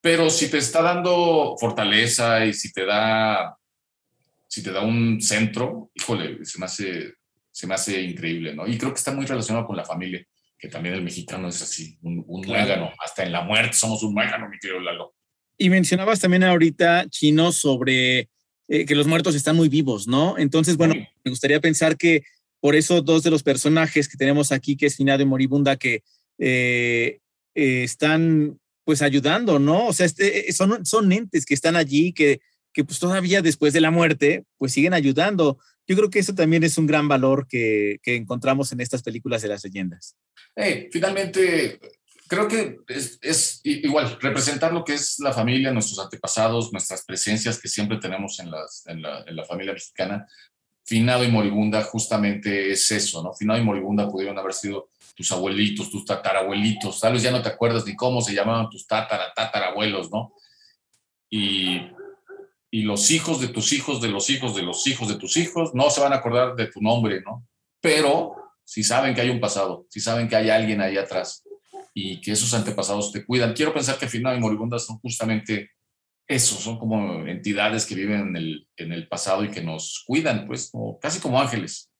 Pero 0.00 0.30
si 0.30 0.50
te 0.50 0.58
está 0.58 0.82
dando 0.82 1.54
fortaleza 1.60 2.44
y 2.44 2.52
si 2.52 2.72
te 2.72 2.84
da, 2.84 3.56
si 4.48 4.62
te 4.62 4.72
da 4.72 4.80
un 4.80 5.20
centro, 5.20 5.90
híjole, 5.94 6.44
se 6.44 6.58
me 6.58 6.64
hace, 6.64 7.14
se 7.52 7.66
me 7.68 7.74
hace 7.74 8.00
increíble, 8.02 8.54
¿no? 8.54 8.66
Y 8.66 8.76
creo 8.78 8.92
que 8.92 8.98
está 8.98 9.12
muy 9.12 9.26
relacionado 9.26 9.66
con 9.66 9.76
la 9.76 9.84
familia, 9.84 10.26
que 10.58 10.68
también 10.68 10.96
el 10.96 11.02
mexicano 11.02 11.48
es 11.48 11.62
así, 11.62 11.98
un, 12.02 12.24
un 12.26 12.42
Claro. 12.42 12.64
muégano, 12.66 12.92
hasta 13.04 13.22
en 13.24 13.30
la 13.32 13.42
muerte 13.42 13.74
somos 13.74 14.02
un 14.02 14.12
muégano, 14.14 14.48
mi 14.48 14.58
querido 14.58 14.80
Lalo. 14.80 15.14
Y 15.56 15.68
mencionabas 15.70 16.18
también 16.18 16.42
ahorita, 16.42 17.06
Chino, 17.10 17.52
sobre 17.52 18.28
eh, 18.72 18.86
que 18.86 18.94
los 18.94 19.08
muertos 19.08 19.34
están 19.34 19.56
muy 19.56 19.68
vivos, 19.68 20.06
¿no? 20.06 20.38
Entonces, 20.38 20.76
bueno, 20.76 20.94
me 20.94 21.30
gustaría 21.30 21.60
pensar 21.60 21.96
que 21.96 22.22
por 22.60 22.76
eso 22.76 23.02
dos 23.02 23.24
de 23.24 23.30
los 23.30 23.42
personajes 23.42 24.08
que 24.08 24.16
tenemos 24.16 24.52
aquí, 24.52 24.76
que 24.76 24.86
es 24.86 24.94
Finado 24.94 25.24
y 25.24 25.26
Moribunda, 25.26 25.74
que 25.76 26.04
eh, 26.38 27.18
eh, 27.56 27.82
están 27.82 28.60
pues 28.84 29.02
ayudando, 29.02 29.58
¿no? 29.58 29.88
O 29.88 29.92
sea, 29.92 30.06
este, 30.06 30.52
son, 30.52 30.86
son 30.86 31.10
entes 31.10 31.46
que 31.46 31.54
están 31.54 31.74
allí, 31.74 32.12
que, 32.12 32.40
que 32.72 32.84
pues 32.84 33.00
todavía 33.00 33.42
después 33.42 33.72
de 33.72 33.80
la 33.80 33.90
muerte, 33.90 34.44
pues 34.56 34.70
siguen 34.70 34.94
ayudando. 34.94 35.58
Yo 35.88 35.96
creo 35.96 36.08
que 36.08 36.20
eso 36.20 36.36
también 36.36 36.62
es 36.62 36.78
un 36.78 36.86
gran 36.86 37.08
valor 37.08 37.48
que, 37.48 37.98
que 38.04 38.14
encontramos 38.14 38.70
en 38.70 38.80
estas 38.80 39.02
películas 39.02 39.42
de 39.42 39.48
las 39.48 39.64
leyendas. 39.64 40.14
Hey, 40.54 40.88
finalmente, 40.92 41.80
creo 42.30 42.46
que 42.46 42.78
es, 42.86 43.60
igual 43.64 44.16
representar 44.20 44.72
lo 44.72 44.84
que 44.84 44.94
es 44.94 45.18
la 45.18 45.32
familia, 45.32 45.72
nuestros 45.72 45.98
antepasados, 45.98 46.72
nuestras 46.72 47.04
presencias 47.04 47.60
que 47.60 47.66
siempre 47.66 47.98
tenemos 47.98 48.38
en, 48.38 48.52
la, 48.52 49.44
familia 49.48 49.72
mexicana. 49.72 50.28
Finado 50.84 51.24
y 51.24 51.28
moribunda 51.28 51.82
justamente 51.82 52.70
es 52.70 52.88
eso, 52.92 53.20
¿no? 53.24 53.34
Finado 53.34 53.58
y 53.58 53.64
moribunda 53.64 54.08
pudieron 54.08 54.38
haber 54.38 54.52
sido 54.52 54.90
tus 55.16 55.32
abuelitos, 55.32 55.90
tus 55.90 56.04
tatarabuelitos, 56.04 57.00
tal 57.00 57.14
vez 57.14 57.22
ya 57.22 57.32
no 57.32 57.42
te 57.42 57.48
acuerdas 57.48 57.84
ni 57.84 57.96
cómo 57.96 58.20
se 58.20 58.32
llamaban 58.32 58.70
tus 58.70 58.86
tatara, 58.86 59.32
tatarabuelos, 59.34 60.12
¿no? 60.12 60.32
Y, 61.28 61.80
y 62.70 62.82
los 62.82 63.10
hijos 63.10 63.40
de 63.40 63.48
tus 63.48 63.72
hijos, 63.72 64.00
de 64.00 64.08
los 64.08 64.30
hijos, 64.30 64.54
de 64.54 64.62
los 64.62 64.86
hijos 64.86 65.08
de 65.08 65.16
tus 65.16 65.36
hijos, 65.36 65.74
no 65.74 65.90
se 65.90 66.00
van 66.00 66.12
a 66.12 66.16
acordar 66.16 66.54
de 66.54 66.68
tu 66.68 66.80
nombre, 66.80 67.22
¿no? 67.22 67.44
Pero 67.80 68.36
si 68.62 68.84
saben 68.84 69.16
que 69.16 69.20
hay 69.20 69.30
un 69.30 69.40
pasado, 69.40 69.86
si 69.90 69.98
saben 69.98 70.28
que 70.28 70.36
hay 70.36 70.48
alguien 70.48 70.80
ahí 70.80 70.96
atrás 70.96 71.42
y 71.94 72.20
que 72.20 72.32
esos 72.32 72.52
antepasados 72.54 73.12
te 73.12 73.24
cuidan. 73.24 73.52
Quiero 73.54 73.72
pensar 73.74 73.98
que 73.98 74.08
Finado 74.08 74.36
y 74.36 74.40
Moribunda 74.40 74.78
son 74.78 74.98
justamente 74.98 75.70
eso, 76.28 76.56
son 76.56 76.78
como 76.78 77.26
entidades 77.26 77.84
que 77.86 77.94
viven 77.96 78.20
en 78.28 78.36
el, 78.36 78.68
en 78.76 78.92
el 78.92 79.08
pasado 79.08 79.44
y 79.44 79.50
que 79.50 79.62
nos 79.62 80.04
cuidan, 80.06 80.46
pues, 80.46 80.70
como- 80.70 80.98
casi 81.00 81.18
como 81.20 81.40
ángeles. 81.40 81.90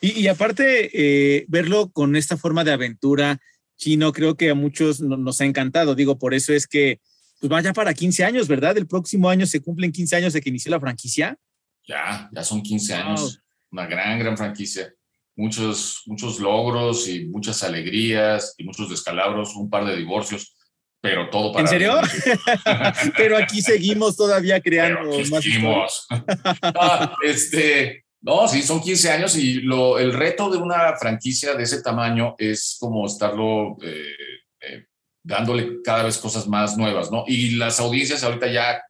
Y, 0.00 0.20
y 0.22 0.26
aparte, 0.28 0.90
eh, 0.92 1.44
verlo 1.48 1.90
con 1.92 2.16
esta 2.16 2.36
forma 2.36 2.64
de 2.64 2.72
aventura 2.72 3.38
chino, 3.76 4.12
creo 4.12 4.36
que 4.36 4.50
a 4.50 4.54
muchos 4.54 5.00
no- 5.00 5.16
nos 5.16 5.40
ha 5.40 5.44
encantado. 5.44 5.94
Digo, 5.94 6.18
por 6.18 6.34
eso 6.34 6.52
es 6.52 6.66
que, 6.66 7.00
pues 7.38 7.48
vaya 7.50 7.72
para 7.72 7.94
15 7.94 8.24
años, 8.24 8.48
¿verdad? 8.48 8.76
El 8.76 8.86
próximo 8.86 9.28
año 9.30 9.46
se 9.46 9.60
cumplen 9.62 9.92
15 9.92 10.16
años 10.16 10.32
de 10.32 10.40
que 10.40 10.48
inició 10.50 10.70
la 10.70 10.80
franquicia. 10.80 11.38
Ya, 11.86 12.28
ya 12.32 12.42
son 12.42 12.62
15 12.62 12.94
Wow. 12.94 13.02
años, 13.02 13.42
una 13.70 13.86
gran, 13.86 14.18
gran 14.18 14.36
franquicia. 14.36 14.92
Muchos, 15.40 16.02
muchos 16.04 16.38
logros 16.38 17.08
y 17.08 17.24
muchas 17.24 17.62
alegrías 17.62 18.54
y 18.58 18.64
muchos 18.64 18.90
descalabros, 18.90 19.56
un 19.56 19.70
par 19.70 19.86
de 19.86 19.96
divorcios, 19.96 20.54
pero 21.00 21.30
todo 21.30 21.50
para... 21.50 21.62
¿En 21.62 21.68
serio? 21.68 21.98
Pero 23.16 23.38
aquí 23.38 23.62
seguimos 23.62 24.18
todavía 24.18 24.60
creando 24.60 25.00
Pero 25.00 25.14
aquí 25.14 25.30
más 25.30 25.42
seguimos. 25.42 26.06
Ah, 26.62 27.16
este, 27.24 28.04
no, 28.20 28.46
sí, 28.48 28.62
son 28.62 28.82
15 28.82 29.10
años 29.10 29.36
y 29.36 29.62
lo, 29.62 29.98
el 29.98 30.12
reto 30.12 30.50
de 30.50 30.58
una 30.58 30.94
franquicia 30.98 31.54
de 31.54 31.62
ese 31.62 31.82
tamaño 31.82 32.34
es 32.36 32.76
como 32.78 33.06
estarlo 33.06 33.78
eh, 33.82 34.14
eh, 34.60 34.84
dándole 35.22 35.80
cada 35.82 36.02
vez 36.02 36.18
cosas 36.18 36.46
más 36.46 36.76
nuevas, 36.76 37.10
¿no? 37.10 37.24
Y 37.26 37.52
las 37.52 37.80
audiencias 37.80 38.22
ahorita 38.22 38.46
ya, 38.48 38.82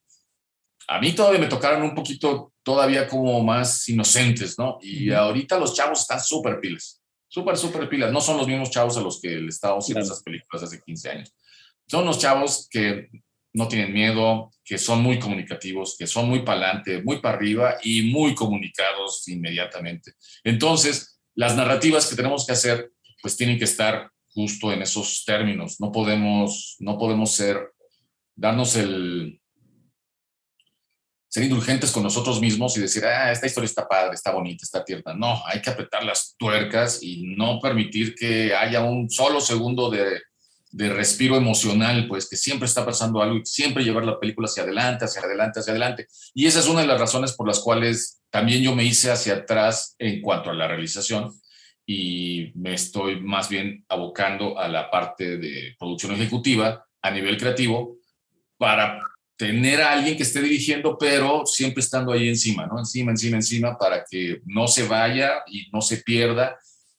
a 0.89 1.01
mí 1.01 1.13
todavía 1.13 1.39
me 1.39 1.47
tocaron 1.47 1.83
un 1.83 1.95
poquito 1.95 2.50
todavía 2.63 3.09
como 3.09 3.43
más 3.43 3.89
inocentes, 3.89 4.59
¿no? 4.59 4.79
Y 4.83 5.11
ahorita 5.13 5.59
los 5.59 5.75
chavos 5.75 6.01
están 6.01 6.21
súper 6.21 6.61
pilas, 6.61 7.03
súper, 7.29 7.57
súper 7.57 7.89
pilas. 7.89 8.13
No 8.13 8.21
son 8.21 8.37
los 8.37 8.47
mismos 8.47 8.71
chavos 8.71 8.97
a 8.97 9.01
los 9.01 9.21
que 9.21 9.29
le 9.29 9.49
estábamos 9.49 9.85
haciendo 9.85 10.01
Claro. 10.01 10.13
esas 10.13 10.23
películas 10.23 10.63
hace 10.63 10.81
15 10.81 11.11
años. 11.11 11.35
Son 11.87 12.05
los 12.05 12.19
chavos 12.19 12.69
que 12.71 13.09
no 13.53 13.67
tienen 13.67 13.93
miedo, 13.93 14.53
que 14.65 14.79
son 14.79 15.03
muy 15.03 15.19
comunicativos, 15.19 15.97
que 15.99 16.07
son 16.07 16.29
muy 16.29 16.43
para 16.43 16.61
adelante, 16.61 17.03
muy 17.03 17.21
para 17.21 17.37
arriba 17.37 17.77
y 17.83 18.03
muy 18.03 18.35
comunicados 18.35 19.27
inmediatamente. 19.29 20.13
Entonces, 20.45 21.21
las 21.35 21.57
narrativas 21.57 22.07
que 22.07 22.17
tenemos 22.17 22.47
que 22.47 22.53
hacer, 22.53 22.93
pues 23.21 23.37
tienen 23.37 23.59
que 23.59 23.65
estar 23.65 24.11
justo 24.29 24.73
en 24.73 24.83
esos 24.83 25.25
términos. 25.25 25.81
No 25.81 25.91
podemos, 25.91 26.77
no 26.79 26.97
podemos 26.97 27.33
ser, 27.33 27.73
darnos 28.37 28.77
el, 28.77 29.40
ser 31.31 31.45
indulgentes 31.45 31.93
con 31.93 32.03
nosotros 32.03 32.41
mismos 32.41 32.77
y 32.77 32.81
decir, 32.81 33.05
ah, 33.05 33.31
esta 33.31 33.47
historia 33.47 33.67
está 33.67 33.87
padre, 33.87 34.15
está 34.15 34.33
bonita, 34.33 34.65
está 34.65 34.85
tierna. 34.85 35.15
No, 35.15 35.41
hay 35.47 35.63
que 35.63 35.71
apretar 35.71 36.05
las 36.05 36.35
tuercas 36.37 37.03
y 37.03 37.23
no 37.37 37.61
permitir 37.61 38.17
que 38.17 38.53
haya 38.53 38.83
un 38.83 39.09
solo 39.09 39.41
segundo 39.41 39.89
de, 39.91 40.21
de 40.73 40.89
respiro 40.89 41.37
emocional, 41.37 42.09
pues 42.09 42.29
que 42.29 42.37
siempre 42.37 42.67
está 42.67 42.85
pasando 42.85 43.23
algo 43.23 43.37
y 43.37 43.47
siempre 43.47 43.85
llevar 43.85 44.05
la 44.05 44.19
película 44.19 44.47
hacia 44.47 44.65
adelante, 44.65 45.05
hacia 45.05 45.23
adelante, 45.23 45.61
hacia 45.61 45.71
adelante. 45.71 46.09
Y 46.35 46.47
esa 46.47 46.59
es 46.59 46.67
una 46.67 46.81
de 46.81 46.89
las 46.89 46.99
razones 46.99 47.33
por 47.35 47.47
las 47.47 47.61
cuales 47.61 48.21
también 48.29 48.61
yo 48.61 48.75
me 48.75 48.85
hice 48.85 49.13
hacia 49.13 49.35
atrás 49.35 49.95
en 50.01 50.21
cuanto 50.21 50.51
a 50.51 50.55
la 50.55 50.67
realización 50.67 51.33
y 51.87 52.51
me 52.57 52.75
estoy 52.75 53.21
más 53.21 53.49
bien 53.49 53.85
abocando 53.89 54.59
a 54.59 54.67
la 54.67 54.91
parte 54.91 55.39
de 55.39 55.77
producción 55.79 56.13
ejecutiva 56.13 56.87
a 57.03 57.11
nivel 57.13 57.37
creativo 57.37 57.99
para 58.57 59.01
tener 59.41 59.81
a 59.81 59.93
alguien 59.93 60.19
que 60.19 60.23
esté 60.23 60.43
dirigiendo, 60.43 60.99
pero 60.99 61.47
siempre 61.47 61.81
estando 61.81 62.13
ahí 62.13 62.29
encima, 62.29 62.67
¿no? 62.67 62.79
Encima, 62.79 63.11
encima, 63.11 63.37
encima, 63.39 63.79
para 63.79 64.05
que 64.05 64.43
no 64.45 64.69
se 64.69 64.87
vaya 64.87 65.43
y 65.47 65.67
no 65.73 65.81
se 65.81 65.97
pierda 65.97 66.59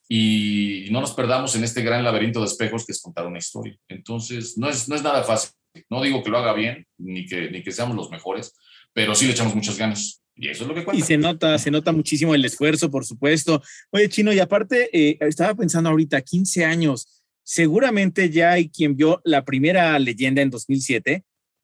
y 0.10 0.88
no 0.90 1.02
nos 1.02 1.12
perdamos 1.14 1.56
en 1.56 1.64
este 1.64 1.84
gran 1.84 2.04
laberinto 2.04 2.40
de 2.40 2.48
espejos 2.48 2.84
que 2.84 2.94
es 2.94 3.02
contar 3.02 3.28
una 3.28 3.38
historia. 3.38 3.78
Entonces, 3.88 4.58
no 4.58 4.68
es, 4.70 4.90
no 4.90 4.96
es 4.96 5.04
nada 5.04 5.24
fácil. 5.24 5.52
No 5.88 6.02
digo 6.02 6.24
que 6.24 6.32
lo 6.32 6.40
haga 6.40 6.54
bien, 6.54 6.88
ni 6.98 7.28
que, 7.28 7.52
ni 7.52 7.62
que 7.62 7.72
seamos 7.72 7.96
los 7.96 8.10
mejores, 8.10 8.56
pero 8.92 9.14
sí 9.14 9.28
le 9.28 9.34
echamos 9.34 9.54
muchas 9.54 9.78
ganas. 9.78 10.24
Y 10.36 10.50
eso 10.50 10.64
es 10.64 10.68
lo 10.68 10.74
que 10.74 10.84
cuenta. 10.84 11.00
Y 11.00 11.06
se 11.06 11.20
nota, 11.20 11.60
se 11.60 11.70
nota 11.70 11.92
muchísimo 11.92 12.34
el 12.34 12.44
esfuerzo, 12.44 12.90
por 12.90 13.06
supuesto. 13.06 13.62
Oye, 13.92 14.10
Chino, 14.10 14.34
y 14.34 14.40
aparte, 14.40 14.90
eh, 14.92 15.20
estaba 15.20 15.54
pensando 15.54 15.92
ahorita, 15.92 16.20
15 16.20 16.66
años, 16.66 17.24
seguramente 17.44 18.32
ya 18.32 18.54
hay 18.54 18.68
quien 18.68 18.96
vio 18.96 19.22
la 19.26 19.46
primera 19.46 20.00
leyenda 20.00 20.42
en 20.42 20.50
2007 20.50 21.24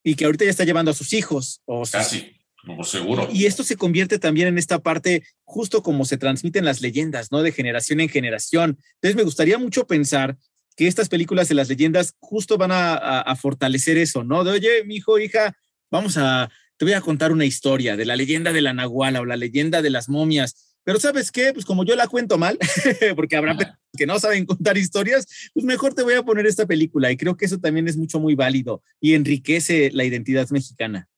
y 0.09 0.15
que 0.15 0.23
ahorita 0.25 0.45
ya 0.45 0.51
está 0.51 0.63
llevando 0.63 0.91
a 0.91 0.93
sus 0.93 1.11
hijos. 1.11 1.61
O 1.65 1.83
Casi, 1.85 2.31
por 2.65 2.85
seguro. 2.85 3.27
Y 3.31 3.45
esto 3.45 3.63
se 3.63 3.75
convierte 3.75 4.19
también 4.19 4.47
en 4.47 4.57
esta 4.57 4.79
parte, 4.79 5.23
justo 5.43 5.83
como 5.83 6.05
se 6.05 6.17
transmiten 6.17 6.63
las 6.63 6.79
leyendas, 6.81 7.29
¿no? 7.31 7.41
De 7.41 7.51
generación 7.51 7.99
en 7.99 8.07
generación. 8.07 8.77
Entonces, 8.95 9.15
me 9.17 9.23
gustaría 9.23 9.57
mucho 9.57 9.85
pensar 9.85 10.37
que 10.77 10.87
estas 10.87 11.09
películas 11.09 11.49
de 11.49 11.55
las 11.55 11.67
leyendas 11.67 12.13
justo 12.19 12.57
van 12.57 12.71
a, 12.71 12.93
a- 12.93 13.19
a 13.21 13.35
fortalecer 13.35 13.97
eso, 13.97 14.23
¿no? 14.23 14.43
De, 14.45 14.51
oye, 14.51 14.83
mi 14.85 14.95
hijo, 14.95 15.19
hija, 15.19 15.57
vamos 15.91 16.15
a, 16.17 16.49
te 16.77 16.85
voy 16.85 16.93
a 16.93 17.01
contar 17.01 17.31
una 17.33 17.43
historia 17.45 17.97
de 17.97 18.05
la 18.05 18.15
leyenda 18.15 18.53
de 18.53 18.61
la 18.61 18.73
Nahuala 18.73 19.19
o 19.19 19.25
la 19.25 19.35
leyenda 19.35 19.81
de 19.81 19.89
las 19.89 20.07
momias. 20.07 20.66
Pero 20.87 21.01
¿sabes 21.01 21.33
qué? 21.33 21.51
Pues 21.51 21.65
como 21.65 21.83
yo 21.83 21.97
la 21.97 22.07
cuento 22.07 22.37
mal, 22.37 22.57
porque 23.17 23.35
habrá 23.35 23.57
personas 23.57 23.79
que 23.97 24.05
no 24.05 24.17
saben 24.21 24.45
contar 24.45 24.77
historias, 24.77 25.27
pues 25.53 25.65
mejor 25.65 25.93
te 25.93 26.01
voy 26.01 26.13
a 26.13 26.23
poner 26.23 26.45
esta 26.45 26.65
película. 26.65 27.11
Y 27.11 27.17
creo 27.17 27.35
que 27.35 27.43
eso 27.43 27.59
también 27.59 27.89
es 27.89 27.97
mucho, 27.97 28.21
muy 28.21 28.35
válido 28.35 28.81
y 29.01 29.13
enriquece 29.13 29.91
la 29.91 30.05
identidad 30.05 30.49
mexicana. 30.49 31.09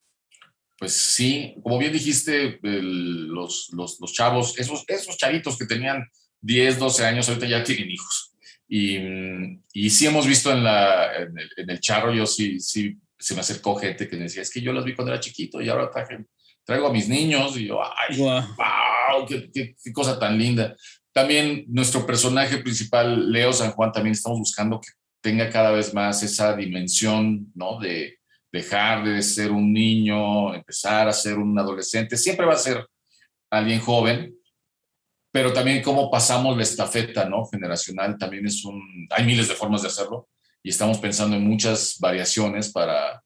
Pues 0.80 0.94
sí, 0.94 1.54
como 1.62 1.78
bien 1.78 1.94
dijiste, 1.94 2.60
el- 2.64 3.28
los, 3.28 3.70
los, 3.74 4.00
los 4.02 4.12
chavos, 4.12 4.58
esos, 4.58 4.86
esos 4.88 5.16
chavitos 5.18 5.56
que 5.56 5.68
tenían 5.68 6.04
10, 6.42 6.80
12 6.80 7.06
años, 7.06 7.30
ahorita 7.30 7.46
ya 7.46 7.64
tienen 7.64 7.92
hijos. 7.92 8.34
Y, 8.68 8.98
y 9.72 9.90
sí 9.92 10.08
hemos 10.08 10.26
visto 10.26 10.52
en, 10.52 10.64
la, 10.64 11.16
en, 11.16 11.38
el, 11.38 11.50
en 11.58 11.70
el 11.70 11.80
charro, 11.80 12.12
yo 12.12 12.26
sí, 12.26 12.60
sí 12.60 12.98
se 13.20 13.36
me 13.36 13.42
acercó 13.42 13.76
gente 13.76 14.08
que 14.08 14.16
me 14.18 14.24
decía, 14.24 14.42
es 14.42 14.50
que 14.50 14.62
yo 14.62 14.74
las 14.74 14.84
vi 14.84 14.96
cuando 14.96 15.12
era 15.14 15.20
chiquito 15.20 15.62
y 15.62 15.70
ahora 15.70 15.92
traje- 15.92 16.26
traigo 16.70 16.88
a 16.88 16.94
mis 16.94 17.10
niños 17.10 17.58
y 17.58 17.66
yo, 17.68 17.82
ay, 17.84 18.16
Guau. 18.16 18.44
wow, 18.56 19.26
qué, 19.28 19.50
qué- 19.52 19.76
qué 19.84 19.92
cosa 19.92 20.20
tan 20.20 20.38
linda. 20.38 20.76
También 21.12 21.66
nuestro 21.68 22.06
personaje 22.06 22.60
principal, 22.60 23.32
Leo 23.32 23.52
San 23.52 23.72
Juan, 23.72 23.92
también 23.92 24.14
estamos 24.14 24.38
buscando 24.38 24.80
que 24.80 24.90
tenga 25.22 25.50
cada 25.50 25.72
vez 25.72 25.94
más 25.94 26.22
esa 26.22 26.56
dimensión, 26.56 27.52
¿no? 27.56 27.80
De 27.80 28.20
dejar 28.52 29.04
de 29.04 29.22
ser 29.24 29.52
un 29.52 29.74
niño, 29.74 30.54
empezar 30.54 31.08
a 31.08 31.14
ser 31.14 31.40
un 31.40 31.58
adolescente. 31.58 32.16
Siempre 32.18 32.46
va 32.46 32.54
a 32.54 32.58
ser 32.58 32.86
alguien 33.52 33.80
joven, 33.80 34.36
pero 35.32 35.52
también 35.52 35.82
cómo 35.82 36.10
pasamos 36.12 36.56
la 36.56 36.64
estafeta, 36.64 37.28
¿no? 37.28 37.46
Generacional, 37.48 38.16
también 38.18 38.46
es 38.46 38.64
un, 38.64 39.08
hay 39.10 39.26
miles 39.26 39.48
de 39.48 39.56
formas 39.56 39.82
de 39.82 39.88
hacerlo 39.88 40.30
y 40.64 40.70
estamos 40.70 41.00
pensando 41.00 41.36
en 41.36 41.44
muchas 41.48 41.98
variaciones 42.00 42.72
para, 42.72 43.22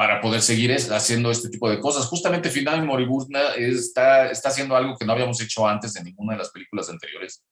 para 0.00 0.18
poder 0.18 0.40
seguir 0.40 0.72
haciendo 0.72 1.30
este 1.30 1.50
tipo 1.50 1.68
de 1.68 1.78
cosas. 1.78 2.06
Justamente 2.06 2.48
Final 2.48 2.86
Moribunda 2.86 3.54
está, 3.56 4.30
está 4.30 4.48
haciendo 4.48 4.74
algo 4.74 4.96
que 4.96 5.04
no 5.04 5.12
habíamos 5.12 5.38
hecho 5.42 5.68
antes 5.68 5.94
en 5.94 6.04
ninguna 6.04 6.32
de 6.32 6.38
las 6.38 6.48
películas 6.48 6.88
anteriores. 6.88 7.44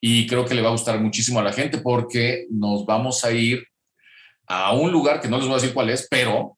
Y 0.00 0.24
creo 0.28 0.44
que 0.44 0.54
le 0.54 0.62
va 0.62 0.68
a 0.68 0.78
gustar 0.78 1.00
muchísimo 1.00 1.40
a 1.40 1.42
la 1.42 1.52
gente 1.52 1.78
porque 1.78 2.46
nos 2.50 2.86
vamos 2.86 3.24
a 3.24 3.32
ir 3.32 3.66
a 4.46 4.74
un 4.74 4.92
lugar 4.92 5.20
que 5.20 5.26
no 5.26 5.38
les 5.38 5.46
voy 5.46 5.54
a 5.54 5.60
decir 5.60 5.74
cuál 5.74 5.90
es, 5.90 6.06
pero 6.08 6.56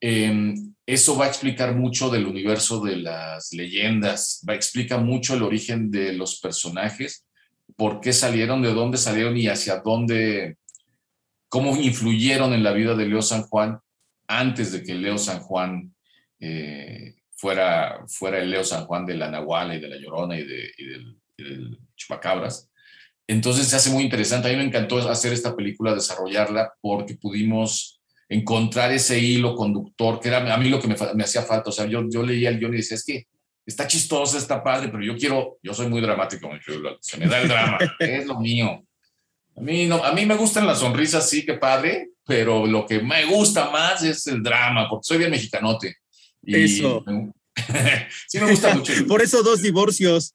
eh, 0.00 0.54
eso 0.86 1.18
va 1.18 1.26
a 1.26 1.28
explicar 1.28 1.74
mucho 1.74 2.08
del 2.08 2.24
universo 2.24 2.80
de 2.80 2.96
las 2.96 3.52
leyendas, 3.52 4.42
va 4.48 4.54
a 4.54 4.56
explicar 4.56 5.02
mucho 5.02 5.34
el 5.34 5.42
origen 5.42 5.90
de 5.90 6.14
los 6.14 6.40
personajes, 6.40 7.26
por 7.76 8.00
qué 8.00 8.14
salieron, 8.14 8.62
de 8.62 8.72
dónde 8.72 8.96
salieron 8.96 9.36
y 9.36 9.48
hacia 9.48 9.82
dónde, 9.84 10.56
cómo 11.50 11.76
influyeron 11.76 12.54
en 12.54 12.62
la 12.62 12.72
vida 12.72 12.94
de 12.94 13.04
Leo 13.04 13.20
San 13.20 13.42
Juan 13.42 13.78
antes 14.38 14.72
de 14.72 14.82
que 14.82 14.94
Leo 14.94 15.18
San 15.18 15.40
Juan 15.40 15.94
eh, 16.40 17.14
fuera, 17.34 18.04
fuera 18.08 18.38
el 18.38 18.50
Leo 18.50 18.64
San 18.64 18.84
Juan 18.86 19.06
de 19.06 19.14
la 19.14 19.30
Nahuala 19.30 19.74
y 19.74 19.80
de 19.80 19.88
la 19.88 19.96
Llorona 19.96 20.38
y, 20.38 20.44
de, 20.44 20.72
del, 20.78 21.16
del 21.36 21.78
Chupacabras. 21.96 22.70
Entonces 23.26 23.68
se 23.68 23.76
hace 23.76 23.90
muy 23.90 24.04
interesante. 24.04 24.48
A 24.48 24.50
mí 24.50 24.56
me 24.56 24.64
encantó 24.64 24.98
hacer 25.08 25.32
esta 25.32 25.54
película, 25.54 25.94
desarrollarla, 25.94 26.72
porque 26.80 27.14
pudimos 27.14 28.00
encontrar 28.28 28.92
ese 28.92 29.18
hilo 29.18 29.54
conductor, 29.54 30.18
que 30.18 30.28
era 30.28 30.52
a 30.52 30.56
mí 30.56 30.68
lo 30.68 30.80
que 30.80 30.88
me, 30.88 30.96
me 31.14 31.24
hacía 31.24 31.42
falta. 31.42 31.70
O 31.70 31.72
sea, 31.72 31.86
yo, 31.86 32.02
yo 32.08 32.22
leía 32.22 32.48
el 32.48 32.58
guion 32.58 32.74
y 32.74 32.78
decía, 32.78 32.96
es 32.96 33.04
que 33.04 33.26
está 33.66 33.86
chistosa, 33.86 34.38
está 34.38 34.62
padre, 34.62 34.88
pero 34.88 35.04
yo 35.04 35.16
quiero, 35.16 35.58
yo 35.62 35.74
soy 35.74 35.88
muy 35.88 36.00
dramático, 36.00 36.50
se 37.00 37.18
me 37.18 37.26
da 37.26 37.40
el 37.40 37.48
drama, 37.48 37.78
es 37.98 38.26
lo 38.26 38.40
mío. 38.40 38.82
A 39.56 39.60
mí, 39.60 39.86
no, 39.86 40.02
a 40.02 40.12
mí 40.12 40.26
me 40.26 40.36
gustan 40.36 40.66
las 40.66 40.80
sonrisas, 40.80 41.28
sí, 41.28 41.44
que 41.44 41.54
padre, 41.54 42.10
pero 42.24 42.66
lo 42.66 42.86
que 42.86 43.00
me 43.00 43.24
gusta 43.26 43.70
más 43.70 44.02
es 44.02 44.26
el 44.26 44.42
drama, 44.42 44.88
porque 44.88 45.04
soy 45.04 45.18
bien 45.18 45.30
mexicanote. 45.30 45.96
Y 46.42 46.64
eso. 46.64 47.04
sí 48.28 48.38
me 48.40 48.50
gusta 48.50 48.74
mucho. 48.74 48.92
Por 49.08 49.22
eso 49.22 49.42
dos 49.42 49.62
divorcios. 49.62 50.34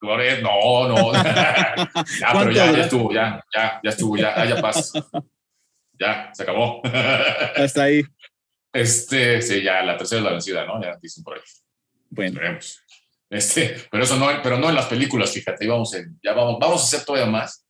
No, 0.00 0.88
no. 0.88 1.12
ya, 1.14 2.32
pero 2.32 2.50
ya, 2.50 2.72
ya 2.72 2.82
estuvo, 2.82 3.12
ya, 3.12 3.44
ya, 3.54 3.80
ya 3.84 3.90
estuvo, 3.90 4.16
ya, 4.16 4.44
ya 4.46 4.60
pasa 4.60 5.04
ya, 6.02 6.30
se 6.32 6.42
acabó. 6.42 6.82
Hasta 6.84 7.84
ahí. 7.84 8.02
Este, 8.72 9.40
sí, 9.42 9.62
ya 9.62 9.82
la 9.82 9.96
tercera 9.96 10.20
es 10.20 10.24
la 10.24 10.32
vencida, 10.32 10.66
¿no? 10.66 10.82
Ya 10.82 10.98
dicen 11.00 11.22
por 11.22 11.34
ahí. 11.34 11.40
Bueno. 12.10 12.40
Este, 13.30 13.76
pero 13.90 14.04
eso 14.04 14.16
no, 14.16 14.26
pero 14.42 14.58
no 14.58 14.68
en 14.68 14.74
las 14.74 14.86
películas, 14.86 15.32
fíjate, 15.32 15.66
vamos 15.66 15.94
en, 15.94 16.18
ya 16.22 16.34
vamos, 16.34 16.58
vamos 16.60 16.82
a 16.82 16.84
hacer 16.84 17.04
todavía 17.04 17.30
más. 17.30 17.61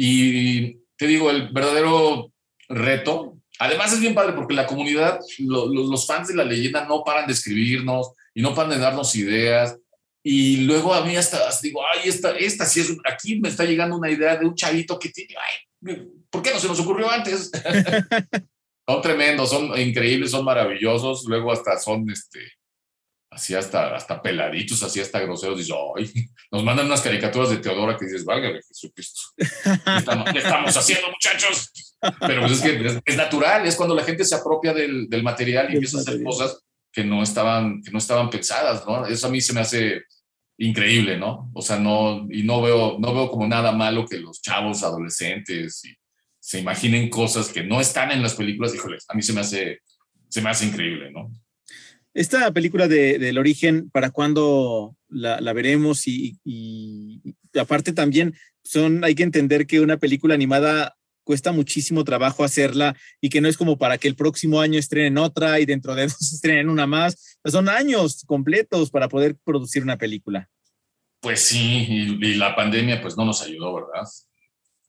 Y 0.00 0.78
te 0.96 1.08
digo, 1.08 1.28
el 1.28 1.48
verdadero 1.48 2.32
reto, 2.68 3.36
además 3.58 3.92
es 3.92 3.98
bien 3.98 4.14
padre 4.14 4.32
porque 4.32 4.54
la 4.54 4.64
comunidad, 4.64 5.18
los 5.38 6.06
fans 6.06 6.28
de 6.28 6.36
la 6.36 6.44
leyenda 6.44 6.84
no 6.84 7.02
paran 7.02 7.26
de 7.26 7.32
escribirnos 7.32 8.12
y 8.32 8.40
no 8.40 8.54
paran 8.54 8.70
de 8.70 8.78
darnos 8.78 9.16
ideas. 9.16 9.76
Y 10.22 10.58
luego 10.58 10.94
a 10.94 11.04
mí 11.04 11.16
hasta, 11.16 11.40
digo, 11.62 11.80
ay, 11.82 12.08
esta, 12.08 12.30
esta 12.38 12.64
sí 12.64 12.78
es, 12.78 12.96
aquí 13.10 13.40
me 13.40 13.48
está 13.48 13.64
llegando 13.64 13.96
una 13.96 14.08
idea 14.08 14.36
de 14.36 14.46
un 14.46 14.54
chavito 14.54 15.00
que 15.00 15.08
tiene, 15.08 15.34
ay, 15.36 15.96
¿por 16.30 16.42
qué 16.42 16.52
no 16.52 16.60
se 16.60 16.68
nos 16.68 16.78
ocurrió 16.78 17.10
antes? 17.10 17.50
son 18.86 19.02
tremendos, 19.02 19.50
son 19.50 19.76
increíbles, 19.80 20.30
son 20.30 20.44
maravillosos, 20.44 21.24
luego 21.26 21.50
hasta 21.50 21.76
son, 21.76 22.08
este, 22.08 22.38
así 23.30 23.54
hasta, 23.54 23.94
hasta 23.94 24.22
peladitos, 24.22 24.82
así 24.82 25.00
hasta 25.00 25.20
groseros, 25.20 25.58
dices, 25.58 25.74
ay, 25.96 26.10
nos 26.50 26.64
mandan 26.64 26.86
unas 26.86 27.00
caricaturas 27.00 27.50
de 27.50 27.58
Teodora 27.58 27.96
que 27.96 28.06
dices, 28.06 28.24
válgame 28.24 28.60
Jesucristo, 28.62 29.20
¿qué 29.36 29.96
estamos, 29.96 30.30
¿qué 30.32 30.38
estamos 30.38 30.76
haciendo 30.76 31.08
muchachos? 31.08 31.70
Pero 32.20 32.42
pues 32.42 32.52
es 32.52 32.60
que 32.60 33.00
es, 33.04 33.16
natural, 33.16 33.66
es 33.66 33.76
cuando 33.76 33.94
la 33.94 34.04
gente 34.04 34.24
se 34.24 34.34
apropia 34.34 34.72
del, 34.72 35.08
del 35.08 35.22
material 35.22 35.68
y 35.70 35.74
empieza 35.74 35.98
a 35.98 36.00
hacer 36.00 36.22
cosas 36.22 36.62
que 36.92 37.04
no 37.04 37.22
estaban, 37.22 37.82
que 37.82 37.90
no 37.90 37.98
estaban 37.98 38.30
pensadas, 38.30 38.86
¿no? 38.86 39.06
Eso 39.06 39.26
a 39.26 39.30
mí 39.30 39.40
se 39.40 39.52
me 39.52 39.60
hace 39.60 40.02
increíble, 40.58 41.18
¿no? 41.18 41.50
O 41.54 41.62
sea, 41.62 41.78
no, 41.78 42.26
y 42.30 42.42
no 42.42 42.62
veo, 42.62 42.98
no 42.98 43.14
veo 43.14 43.30
como 43.30 43.46
nada 43.46 43.72
malo 43.72 44.06
que 44.06 44.18
los 44.18 44.40
chavos 44.42 44.82
adolescentes 44.82 45.84
y 45.84 45.94
se 46.40 46.60
imaginen 46.60 47.10
cosas 47.10 47.48
que 47.48 47.62
no 47.62 47.80
están 47.80 48.10
en 48.10 48.22
las 48.22 48.34
películas, 48.34 48.74
híjoles, 48.74 49.04
a 49.08 49.14
mí 49.14 49.22
se 49.22 49.32
me 49.32 49.40
hace, 49.40 49.80
se 50.28 50.40
me 50.40 50.50
hace 50.50 50.66
increíble, 50.66 51.10
¿no? 51.10 51.30
Esta 52.14 52.50
película 52.52 52.88
de, 52.88 53.18
del 53.18 53.38
origen, 53.38 53.90
¿para 53.90 54.10
cuándo 54.10 54.96
la, 55.08 55.52
veremos? 55.52 56.06
Y, 56.06 56.38
y, 56.44 57.20
aparte 57.58 57.92
también 57.92 58.34
son, 58.64 59.04
hay 59.04 59.14
que 59.14 59.22
entender 59.22 59.66
que 59.66 59.80
una 59.80 59.98
película 59.98 60.34
animada 60.34 60.96
cuesta 61.24 61.52
muchísimo 61.52 62.04
trabajo 62.04 62.42
hacerla 62.42 62.96
y 63.20 63.28
que 63.28 63.40
no 63.40 63.48
es 63.48 63.58
como 63.58 63.76
para 63.76 63.98
que 63.98 64.08
el 64.08 64.16
próximo 64.16 64.60
año 64.60 64.78
estrenen 64.78 65.18
otra 65.18 65.60
y 65.60 65.66
dentro 65.66 65.94
de 65.94 66.02
dos 66.08 66.32
estrenen 66.32 66.68
una 66.68 66.86
más. 66.86 67.38
Son 67.44 67.68
años 67.68 68.24
completos 68.26 68.90
para 68.90 69.08
poder 69.08 69.36
producir 69.44 69.82
una 69.82 69.98
película. 69.98 70.48
Pues 71.20 71.40
sí, 71.40 71.86
y, 71.88 72.26
y 72.26 72.34
la 72.34 72.54
pandemia 72.54 73.00
pues 73.00 73.16
no 73.16 73.24
nos 73.24 73.42
ayudó, 73.42 73.74
¿verdad? 73.74 74.08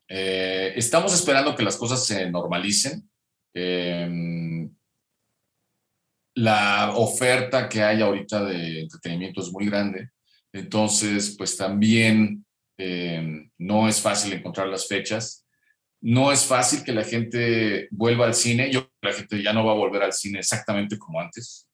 Eh, 0.10 0.74
estamos 0.76 1.14
esperando 1.14 1.56
que 1.56 1.64
las 1.64 1.78
cosas 1.78 2.06
se 2.06 2.30
normalicen. 2.30 3.10
Eh, 3.54 4.08
la 6.40 6.94
oferta 6.96 7.68
que 7.68 7.84
hay 7.84 8.02
ahorita 8.02 8.46
de 8.46 8.82
entretenimiento 8.82 9.42
es 9.42 9.52
muy 9.52 9.66
grande. 9.66 10.10
Entonces, 10.54 11.36
pues 11.38 11.58
también 11.58 12.46
eh, 12.78 13.50
no 13.58 13.90
es 13.90 14.02
fácil 14.02 14.32
encontrar 14.32 14.68
las 14.68 14.88
fechas. 14.88 15.46
No 16.02 16.32
es 16.32 16.46
fácil 16.46 16.86
que 16.86 16.94
la 16.94 17.04
gente 17.04 17.90
vuelva 17.92 18.26
al 18.26 18.34
cine. 18.34 18.72
Yo 18.72 18.90
la 19.02 19.12
gente 19.12 19.44
ya 19.44 19.52
no 19.52 19.66
va 19.66 19.74
a 19.74 19.76
volver 19.76 20.02
al 20.02 20.14
cine 20.14 20.40
exactamente 20.40 20.98
como 20.98 21.20
antes. 21.20 21.68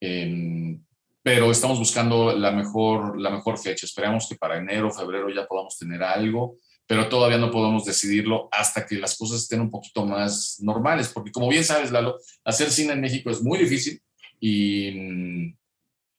Em, 0.00 0.82
pero 1.22 1.50
estamos 1.50 1.78
buscando 1.78 2.34
la 2.34 2.50
mejor, 2.50 3.20
la 3.20 3.28
mejor 3.28 3.58
fecha. 3.58 3.84
Esperamos 3.84 4.26
que 4.26 4.36
para 4.36 4.56
enero, 4.56 4.90
febrero 4.90 5.28
ya 5.28 5.46
podamos 5.46 5.76
tener 5.76 6.02
algo 6.02 6.56
pero 6.88 7.08
todavía 7.10 7.36
no 7.36 7.50
podemos 7.50 7.84
decidirlo 7.84 8.48
hasta 8.50 8.86
que 8.86 8.96
las 8.96 9.16
cosas 9.16 9.42
estén 9.42 9.60
un 9.60 9.70
poquito 9.70 10.06
más 10.06 10.56
normales, 10.60 11.10
porque 11.12 11.30
como 11.30 11.50
bien 11.50 11.62
sabes, 11.62 11.92
Lalo, 11.92 12.16
hacer 12.44 12.70
cine 12.70 12.94
en 12.94 13.02
México 13.02 13.28
es 13.28 13.42
muy 13.42 13.58
difícil 13.58 14.00
y, 14.40 15.54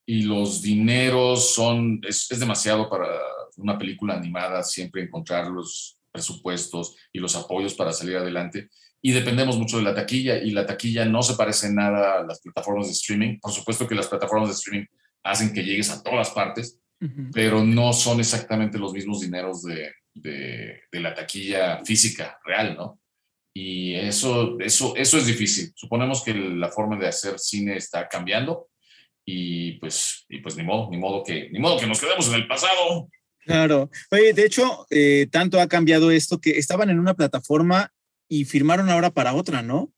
y 0.05 0.21
los 0.21 0.61
dineros 0.61 1.55
son, 1.55 1.99
es, 2.07 2.29
es, 2.29 2.39
demasiado 2.39 2.87
para 2.87 3.07
una 3.57 3.79
película 3.79 4.13
animada 4.13 4.61
siempre 4.61 5.01
encontrar 5.01 5.47
los 5.47 5.97
presupuestos 6.11 6.95
y 7.11 7.17
los 7.17 7.35
apoyos 7.35 7.73
para 7.73 7.91
salir 7.91 8.17
adelante. 8.17 8.69
Y 9.01 9.11
dependemos 9.11 9.57
mucho 9.57 9.77
de 9.77 9.83
la 9.83 9.95
taquilla 9.95 10.37
y 10.37 10.51
la 10.51 10.67
taquilla 10.67 11.03
no 11.03 11.23
se 11.23 11.33
parece 11.33 11.73
nada 11.73 12.19
a 12.19 12.23
las 12.23 12.41
plataformas 12.41 12.87
de 12.87 12.93
streaming. 12.93 13.39
Por 13.39 13.51
supuesto 13.51 13.87
que 13.87 13.95
las 13.95 14.07
plataformas 14.07 14.49
de 14.49 14.55
streaming 14.55 14.85
hacen 15.23 15.51
que 15.51 15.63
llegues 15.63 15.89
a 15.89 16.03
todas 16.03 16.29
partes, 16.29 16.77
uh 17.01 17.05
-huh. 17.05 17.31
pero 17.33 17.63
no 17.63 17.91
son 17.91 18.19
exactamente 18.19 18.77
los 18.77 18.93
mismos 18.93 19.21
dineros 19.21 19.63
de, 19.63 19.89
de, 20.21 20.81
de, 20.91 20.99
la 20.99 21.13
taquilla 21.13 21.83
física 21.83 22.39
real, 22.45 22.75
¿no? 22.75 22.99
Y 23.53 23.95
eso, 23.95 24.59
eso, 24.59 24.95
eso 24.95 25.17
es 25.17 25.25
difícil. 25.25 25.71
Suponemos 25.75 26.23
que 26.23 26.33
la 26.33 26.69
forma 26.69 26.97
de 26.97 27.07
hacer 27.07 27.39
cine 27.39 27.77
está 27.77 28.07
cambiando 28.07 28.69
y 29.25 29.73
pues, 29.73 30.25
y 30.29 30.39
pues 30.39 30.55
ni 30.55 30.63
modo, 30.63 30.89
ni 30.89 30.97
modo 30.97 31.23
que, 31.23 31.49
ni 31.49 31.59
modo 31.59 31.79
que 31.79 31.87
nos 31.87 31.99
quedemos 31.99 32.27
en 32.29 32.35
el 32.35 32.47
pasado. 32.47 33.09
Claro. 33.39 33.89
Oye, 34.11 34.33
de 34.33 34.45
hecho, 34.45 34.85
eh, 34.89 35.27
tanto 35.31 35.59
ha 35.59 35.67
cambiado 35.67 36.11
esto 36.11 36.39
que 36.39 36.51
estaban 36.51 36.89
en 36.89 36.99
una 36.99 37.13
plataforma 37.13 37.91
y 38.27 38.45
firmaron 38.45 38.89
ahora 38.89 39.09
para 39.09 39.33
otra, 39.33 39.61
¿no? 39.61 39.91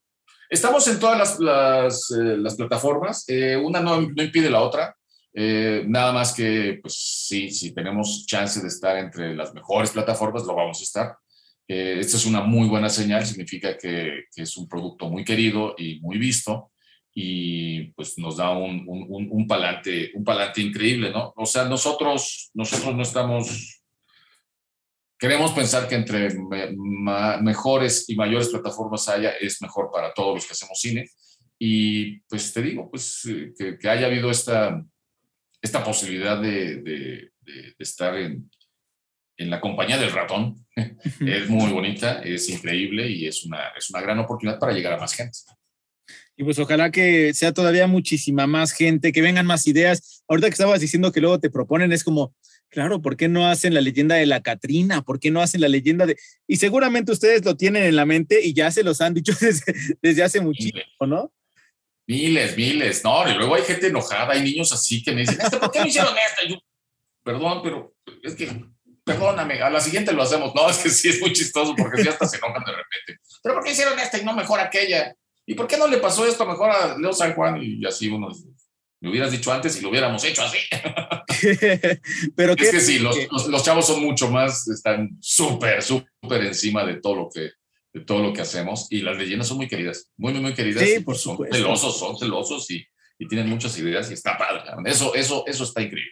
Estamos 0.50 0.88
en 0.88 1.00
todas 1.00 1.18
las, 1.18 1.40
las, 1.40 2.12
eh, 2.12 2.38
las 2.38 2.56
plataformas. 2.56 3.26
Eh, 3.28 3.56
una 3.56 3.80
no, 3.80 4.02
no, 4.02 4.24
impide 4.24 4.50
la 4.50 4.62
otra. 4.62 4.96
Eh, 5.34 5.84
nada 5.88 6.12
más 6.12 6.34
que, 6.34 6.80
pues 6.82 7.26
sí, 7.28 7.50
si 7.52 7.74
tenemos 7.74 8.26
chance 8.26 8.62
de 8.62 8.68
estar 8.68 8.98
entre 8.98 9.34
las 9.36 9.54
mejores 9.54 9.92
plataformas, 9.92 10.44
lo 10.44 10.56
vamos 10.56 10.80
a 10.80 10.84
estar. 10.84 11.16
Eh, 11.68 11.98
esta 12.00 12.18
es 12.18 12.26
una 12.26 12.42
muy 12.42 12.68
buena 12.68 12.90
señal, 12.90 13.26
significa 13.26 13.78
que, 13.78 14.26
es 14.36 14.58
un 14.58 14.68
producto 14.68 15.10
muy 15.10 15.24
querido 15.24 15.76
y 15.78 16.00
muy 16.02 16.18
visto 16.18 16.72
y 17.14 17.92
pues 17.92 18.18
nos 18.18 18.38
da 18.38 18.52
un, 18.52 18.86
un, 18.88 19.28
un, 19.30 19.48
palante, 19.48 20.12
un 20.14 20.24
palante 20.24 20.62
increíble, 20.62 21.12
¿no? 21.12 21.34
O 21.36 21.46
sea, 21.46 21.66
nosotros, 21.66 22.52
nosotros 22.54 22.96
no 22.96 23.02
estamos, 23.02 23.84
queremos 25.20 25.52
pensar 25.52 25.90
que 25.90 25.96
entre 25.96 26.30
mejores 27.42 28.10
y 28.10 28.16
mayores 28.16 28.50
plataformas 28.50 29.10
haya, 29.10 29.32
es 29.32 29.62
mejor 29.62 29.90
para 29.92 30.14
todos 30.14 30.36
los 30.36 30.46
que 30.46 30.54
hacemos 30.54 30.80
cine. 30.80 31.10
Y 31.60 32.20
pues 32.22 32.52
te 32.54 32.62
digo, 32.62 32.90
pues 32.90 33.22
que, 33.58 33.78
que 33.78 33.90
haya 33.90 34.08
habido 34.08 34.32
esta, 34.32 34.82
esta 35.62 35.84
posibilidad 35.84 36.42
de, 36.42 36.78
de, 36.78 37.32
de, 37.42 37.76
estar 37.80 38.16
en, 38.16 38.50
en, 39.38 39.50
la 39.50 39.62
compañía 39.62 39.98
del 39.98 40.12
ratón 40.12 40.66
es 40.76 41.50
muy 41.50 41.72
bonita, 41.72 42.22
es 42.24 42.50
increíble 42.50 43.10
y 43.10 43.28
es 43.28 43.46
una, 43.46 43.70
es 43.78 43.90
una 43.90 44.02
gran 44.02 44.20
oportunidad 44.20 44.60
para 44.60 44.74
llegar 44.74 44.94
a 44.94 45.00
más 45.00 45.14
gente. 45.14 45.38
Y 46.36 46.44
pues 46.44 46.58
ojalá 46.58 46.90
que 46.90 47.34
sea 47.34 47.54
todavía 47.54 47.88
muchísima 47.88 48.48
más 48.48 48.72
gente, 48.72 49.12
que 49.12 49.22
vengan 49.22 49.46
más 49.46 49.68
ideas. 49.68 50.24
Ahorita 50.28 50.48
que 50.48 50.54
estabas 50.54 50.82
diciendo 50.82 51.12
que 51.12 51.22
luego 51.22 51.40
te 51.40 51.52
proponen, 51.52 51.92
es 51.92 52.04
como, 52.04 52.34
Claro, 52.72 53.02
¿por 53.02 53.18
qué 53.18 53.28
no 53.28 53.48
hacen 53.50 53.74
la 53.74 53.82
leyenda 53.82 54.16
de 54.16 54.26
la 54.26 54.42
Catrina? 54.42 55.02
¿Por 55.02 55.20
qué 55.20 55.30
no 55.30 55.42
hacen 55.42 55.60
la 55.60 55.68
leyenda 55.68 56.06
de... 56.06 56.16
Y 56.48 56.56
seguramente 56.56 57.12
ustedes 57.12 57.44
lo 57.44 57.58
tienen 57.58 57.84
en 57.84 57.98
la 57.98 58.06
mente 58.06 58.40
y 58.42 58.54
ya 58.54 58.72
se 58.72 58.84
los 58.84 59.02
han 59.02 59.14
dicho 59.14 59.34
desde, 60.02 60.24
hace 60.24 60.40
muchísimo, 60.40 60.82
¿no? 61.06 61.34
Miles, 62.08 62.58
miles, 62.58 63.04
no, 63.04 63.30
y 63.30 63.36
luego 63.36 63.56
hay 63.56 63.64
gente 63.64 63.88
enojada, 63.88 64.34
hay 64.34 64.44
niños 64.44 64.72
así 64.74 65.04
que 65.04 65.12
me 65.12 65.22
dicen, 65.22 65.40
este, 65.40 65.58
¿por 65.58 65.72
qué 65.72 65.80
no 65.80 65.88
hicieron 65.88 66.14
esto? 66.18 66.48
yo, 66.48 66.58
perdón, 67.24 67.62
pero 67.64 67.94
es 68.24 68.36
que, 68.36 68.50
perdóname, 69.04 69.62
a 69.62 69.70
la 69.70 69.80
siguiente 69.80 70.12
lo 70.12 70.24
hacemos. 70.24 70.54
No, 70.56 70.70
es 70.70 70.78
que 70.78 70.90
sí 70.90 71.10
es 71.10 71.22
muy 71.22 71.34
chistoso 71.34 71.76
porque 71.76 72.04
ya 72.04 72.12
hasta 72.12 72.28
se 72.28 72.38
enojan 72.38 72.64
de 72.64 72.72
repente. 72.72 73.22
¿Pero 73.44 73.56
por 73.56 73.64
qué 73.64 73.72
hicieron 73.72 73.98
esta 74.00 74.18
y 74.18 74.26
no 74.26 74.34
mejor 74.34 74.60
aquella? 74.60 75.16
¿Y 75.46 75.54
por 75.54 75.68
qué 75.68 75.78
no 75.78 75.88
le 75.88 75.98
pasó 75.98 76.26
esto 76.26 76.46
mejor 76.46 76.70
a 76.72 76.98
Leo 76.98 77.14
San 77.14 77.34
Juan? 77.34 77.60
Y 77.62 77.86
así 77.86 78.08
uno 78.08 78.30
me 79.02 79.10
hubieras 79.10 79.32
dicho 79.32 79.52
antes 79.52 79.78
y 79.78 79.82
lo 79.82 79.90
hubiéramos 79.90 80.24
hecho 80.24 80.44
así. 80.44 80.60
Pero 82.36 82.54
es 82.54 82.72
que 82.72 82.80
sí, 82.80 83.00
los, 83.00 83.18
los, 83.48 83.64
chavos 83.64 83.88
son 83.88 84.04
mucho 84.04 84.30
más, 84.30 84.68
están 84.68 85.18
súper, 85.20 85.82
súper 85.82 86.44
encima 86.44 86.86
de 86.86 86.98
todo 86.98 87.16
lo 87.16 87.30
que 87.34 87.52
de 87.94 88.02
todo 88.02 88.24
lo 88.24 88.34
que 88.34 88.42
hacemos 88.42 88.88
y 88.90 89.02
las 89.02 89.18
leyendas 89.18 89.48
son 89.48 89.58
muy 89.58 89.68
queridas, 89.68 90.12
muy, 90.18 90.34
muy, 90.34 90.42
muy 90.42 90.54
queridas. 90.54 90.84
Sí, 90.84 91.00
por 91.02 91.18
Son 91.18 91.38
celosos, 91.52 92.00
son 92.00 92.18
celosos 92.18 92.70
y, 92.72 92.86
y, 93.20 93.28
tienen 93.28 93.50
muchas 93.50 93.78
ideas 93.78 94.10
y 94.10 94.14
está 94.14 94.38
padre. 94.38 94.64
Eso, 94.86 95.14
eso, 95.14 95.44
eso 95.46 95.64
está 95.64 95.82
increíble. 95.82 96.12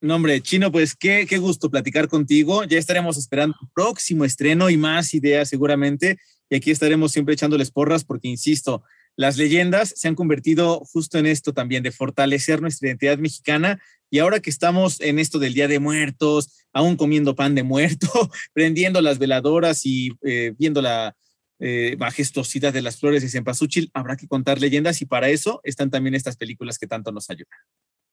No, 0.00 0.16
hombre, 0.16 0.40
Chino, 0.42 0.70
pues 0.70 0.94
qué, 0.94 1.26
qué 1.26 1.38
gusto 1.38 1.70
platicar 1.70 2.08
contigo. 2.08 2.64
Ya 2.64 2.78
estaremos 2.78 3.16
esperando 3.16 3.56
el 3.62 3.68
próximo 3.74 4.24
estreno 4.24 4.68
y 4.68 4.76
más 4.76 5.14
ideas 5.14 5.48
seguramente. 5.48 6.18
Y 6.50 6.56
aquí 6.56 6.70
estaremos 6.70 7.12
siempre 7.12 7.34
echándoles 7.34 7.70
porras 7.70 8.04
porque, 8.04 8.28
insisto, 8.28 8.82
las 9.16 9.36
leyendas 9.36 9.92
se 9.96 10.08
han 10.08 10.14
convertido 10.14 10.80
justo 10.80 11.18
en 11.18 11.26
esto 11.26 11.52
también, 11.52 11.82
de 11.82 11.92
fortalecer 11.92 12.60
nuestra 12.60 12.88
identidad 12.88 13.18
mexicana. 13.18 13.80
Y 14.10 14.18
ahora 14.18 14.40
que 14.40 14.50
estamos 14.50 15.00
en 15.00 15.18
esto 15.18 15.38
del 15.38 15.54
Día 15.54 15.68
de 15.68 15.78
Muertos, 15.78 16.66
aún 16.72 16.96
comiendo 16.96 17.34
pan 17.34 17.54
de 17.54 17.62
muerto, 17.62 18.08
prendiendo 18.52 19.00
las 19.00 19.18
veladoras 19.18 19.86
y 19.86 20.12
eh, 20.24 20.52
viendo 20.58 20.82
la 20.82 21.16
eh, 21.60 21.96
majestuosidad 21.98 22.72
de 22.72 22.82
las 22.82 22.98
flores 22.98 23.22
de 23.22 23.28
cempasúchil, 23.28 23.90
habrá 23.94 24.16
que 24.16 24.26
contar 24.26 24.60
leyendas 24.60 25.00
y 25.00 25.06
para 25.06 25.28
eso 25.28 25.60
están 25.62 25.90
también 25.90 26.14
estas 26.14 26.36
películas 26.36 26.78
que 26.78 26.86
tanto 26.86 27.12
nos 27.12 27.30
ayudan. 27.30 27.58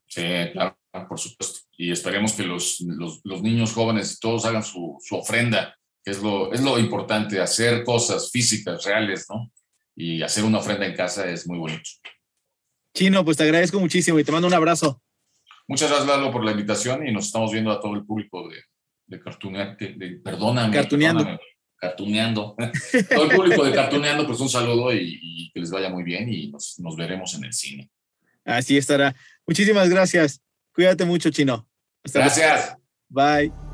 Sí, 0.08 0.22
claro, 0.52 0.78
por 1.08 1.20
supuesto. 1.20 1.62
Y 1.78 1.92
esperemos 1.92 2.34
que 2.34 2.44
los, 2.44 2.82
los, 2.82 3.42
niños 3.42 3.74
jóvenes 3.74 4.20
todos 4.20 4.46
hagan 4.46 4.64
su, 4.64 4.98
su 5.02 5.16
ofrenda, 5.16 5.76
que 6.04 6.12
es 6.12 6.22
lo, 6.22 6.54
es 6.54 6.62
lo 6.62 6.78
importante, 6.78 7.40
hacer 7.40 7.84
cosas 7.84 8.30
físicas, 8.30 8.84
reales, 8.84 9.26
¿no? 9.30 9.50
Y 9.96 10.22
hacer 10.22 10.44
una 10.44 10.60
ofrenda 10.60 10.86
en 10.86 10.96
casa 10.96 11.30
es 11.30 11.48
muy 11.48 11.58
bonito. 11.58 11.90
Chino, 12.94 13.24
pues 13.24 13.38
te 13.38 13.44
agradezco 13.44 13.80
muchísimo 13.80 14.20
y 14.20 14.24
te 14.24 14.32
mando 14.32 14.48
un 14.48 14.54
abrazo. 14.54 15.02
Muchas 15.68 15.90
gracias, 15.90 16.08
Lalo, 16.08 16.32
por 16.32 16.44
la 16.44 16.52
invitación 16.52 17.08
y 17.08 17.12
nos 17.12 17.28
estamos 17.28 17.52
viendo 17.52 17.72
a 17.72 17.80
todo 17.80 17.94
el 17.96 18.06
público 18.06 18.50
de, 18.50 18.64
de 19.08 20.20
perdóname. 20.24 20.74
Cartuneando. 20.74 21.40
cartuneando. 21.78 22.56
todo 23.10 23.24
el 23.24 23.36
público 23.36 23.64
de 23.64 23.72
Cartuneando, 23.72 24.28
pues 24.28 24.40
un 24.40 24.50
saludo 24.50 24.94
y, 24.94 25.52
que 25.54 25.60
les 25.60 25.72
vaya 25.72 25.90
muy 25.90 26.04
bien 26.04 26.32
y 26.32 26.50
nos, 26.52 26.80
nos 26.80 26.96
veremos 26.96 27.34
en 27.36 27.46
el 27.46 27.54
cine. 27.54 27.90
Así 28.44 28.78
estará. 28.78 29.16
Muchísimas 29.46 29.90
gracias. 29.90 30.42
Cuídate 30.74 31.06
mucho, 31.06 31.30
Chino. 31.30 31.68
gracias. 32.04 32.76
Bye. 33.10 33.71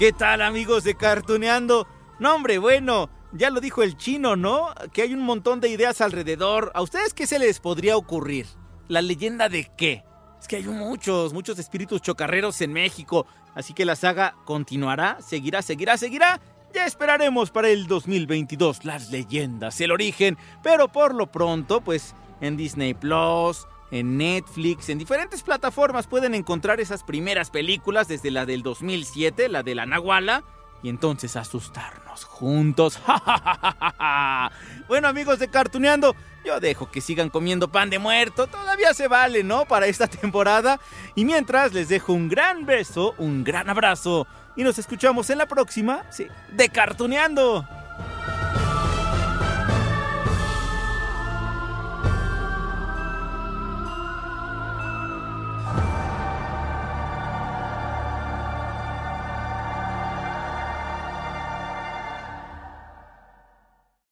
¿Qué 0.00 0.14
tal 0.14 0.40
amigos 0.40 0.82
de 0.82 0.94
Cartuneando? 0.94 1.86
No, 2.18 2.34
hombre, 2.34 2.56
bueno, 2.56 3.10
ya 3.32 3.50
lo 3.50 3.60
dijo 3.60 3.82
el 3.82 3.98
chino, 3.98 4.34
¿no? 4.34 4.72
Que 4.94 5.02
hay 5.02 5.12
un 5.12 5.20
montón 5.20 5.60
de 5.60 5.68
ideas 5.68 6.00
alrededor. 6.00 6.72
¿A 6.74 6.80
ustedes 6.80 7.12
qué 7.12 7.26
se 7.26 7.38
les 7.38 7.60
podría 7.60 7.98
ocurrir? 7.98 8.46
¿La 8.88 9.02
leyenda 9.02 9.50
de 9.50 9.70
qué? 9.76 10.02
Es 10.40 10.48
que 10.48 10.56
hay 10.56 10.64
muchos, 10.64 11.34
muchos 11.34 11.58
espíritus 11.58 12.00
chocarreros 12.00 12.62
en 12.62 12.72
México. 12.72 13.26
Así 13.54 13.74
que 13.74 13.84
la 13.84 13.94
saga 13.94 14.36
continuará, 14.46 15.18
seguirá, 15.20 15.60
seguirá, 15.60 15.98
seguirá. 15.98 16.40
Ya 16.72 16.86
esperaremos 16.86 17.50
para 17.50 17.68
el 17.68 17.86
2022 17.86 18.86
las 18.86 19.10
leyendas, 19.10 19.82
el 19.82 19.90
origen. 19.90 20.38
Pero 20.62 20.88
por 20.88 21.14
lo 21.14 21.30
pronto, 21.30 21.82
pues 21.82 22.14
en 22.40 22.56
Disney 22.56 22.94
Plus, 22.94 23.66
en 23.90 24.16
Netflix, 24.16 24.88
en 24.88 24.98
diferentes 24.98 25.42
plataformas 25.42 26.06
pueden 26.06 26.34
encontrar 26.34 26.80
esas 26.80 27.02
primeras 27.02 27.50
películas 27.50 28.08
desde 28.08 28.30
la 28.30 28.46
del 28.46 28.62
2007, 28.62 29.48
la 29.48 29.62
de 29.62 29.74
la 29.74 29.86
Nahuala, 29.86 30.44
y 30.82 30.88
entonces 30.88 31.36
asustarnos 31.36 32.24
juntos. 32.24 33.00
bueno 34.88 35.08
amigos 35.08 35.38
de 35.38 35.48
Cartuneando, 35.48 36.14
yo 36.44 36.60
dejo 36.60 36.90
que 36.90 37.00
sigan 37.00 37.28
comiendo 37.28 37.68
pan 37.68 37.90
de 37.90 37.98
muerto, 37.98 38.46
todavía 38.46 38.94
se 38.94 39.08
vale, 39.08 39.42
¿no? 39.42 39.66
Para 39.66 39.86
esta 39.86 40.06
temporada. 40.06 40.80
Y 41.14 41.24
mientras 41.24 41.72
les 41.72 41.88
dejo 41.88 42.12
un 42.12 42.28
gran 42.28 42.64
beso, 42.64 43.14
un 43.18 43.44
gran 43.44 43.68
abrazo, 43.68 44.26
y 44.56 44.62
nos 44.62 44.78
escuchamos 44.78 45.30
en 45.30 45.38
la 45.38 45.46
próxima, 45.46 46.04
sí, 46.10 46.26
de 46.50 46.68
Cartuneando. 46.68 47.66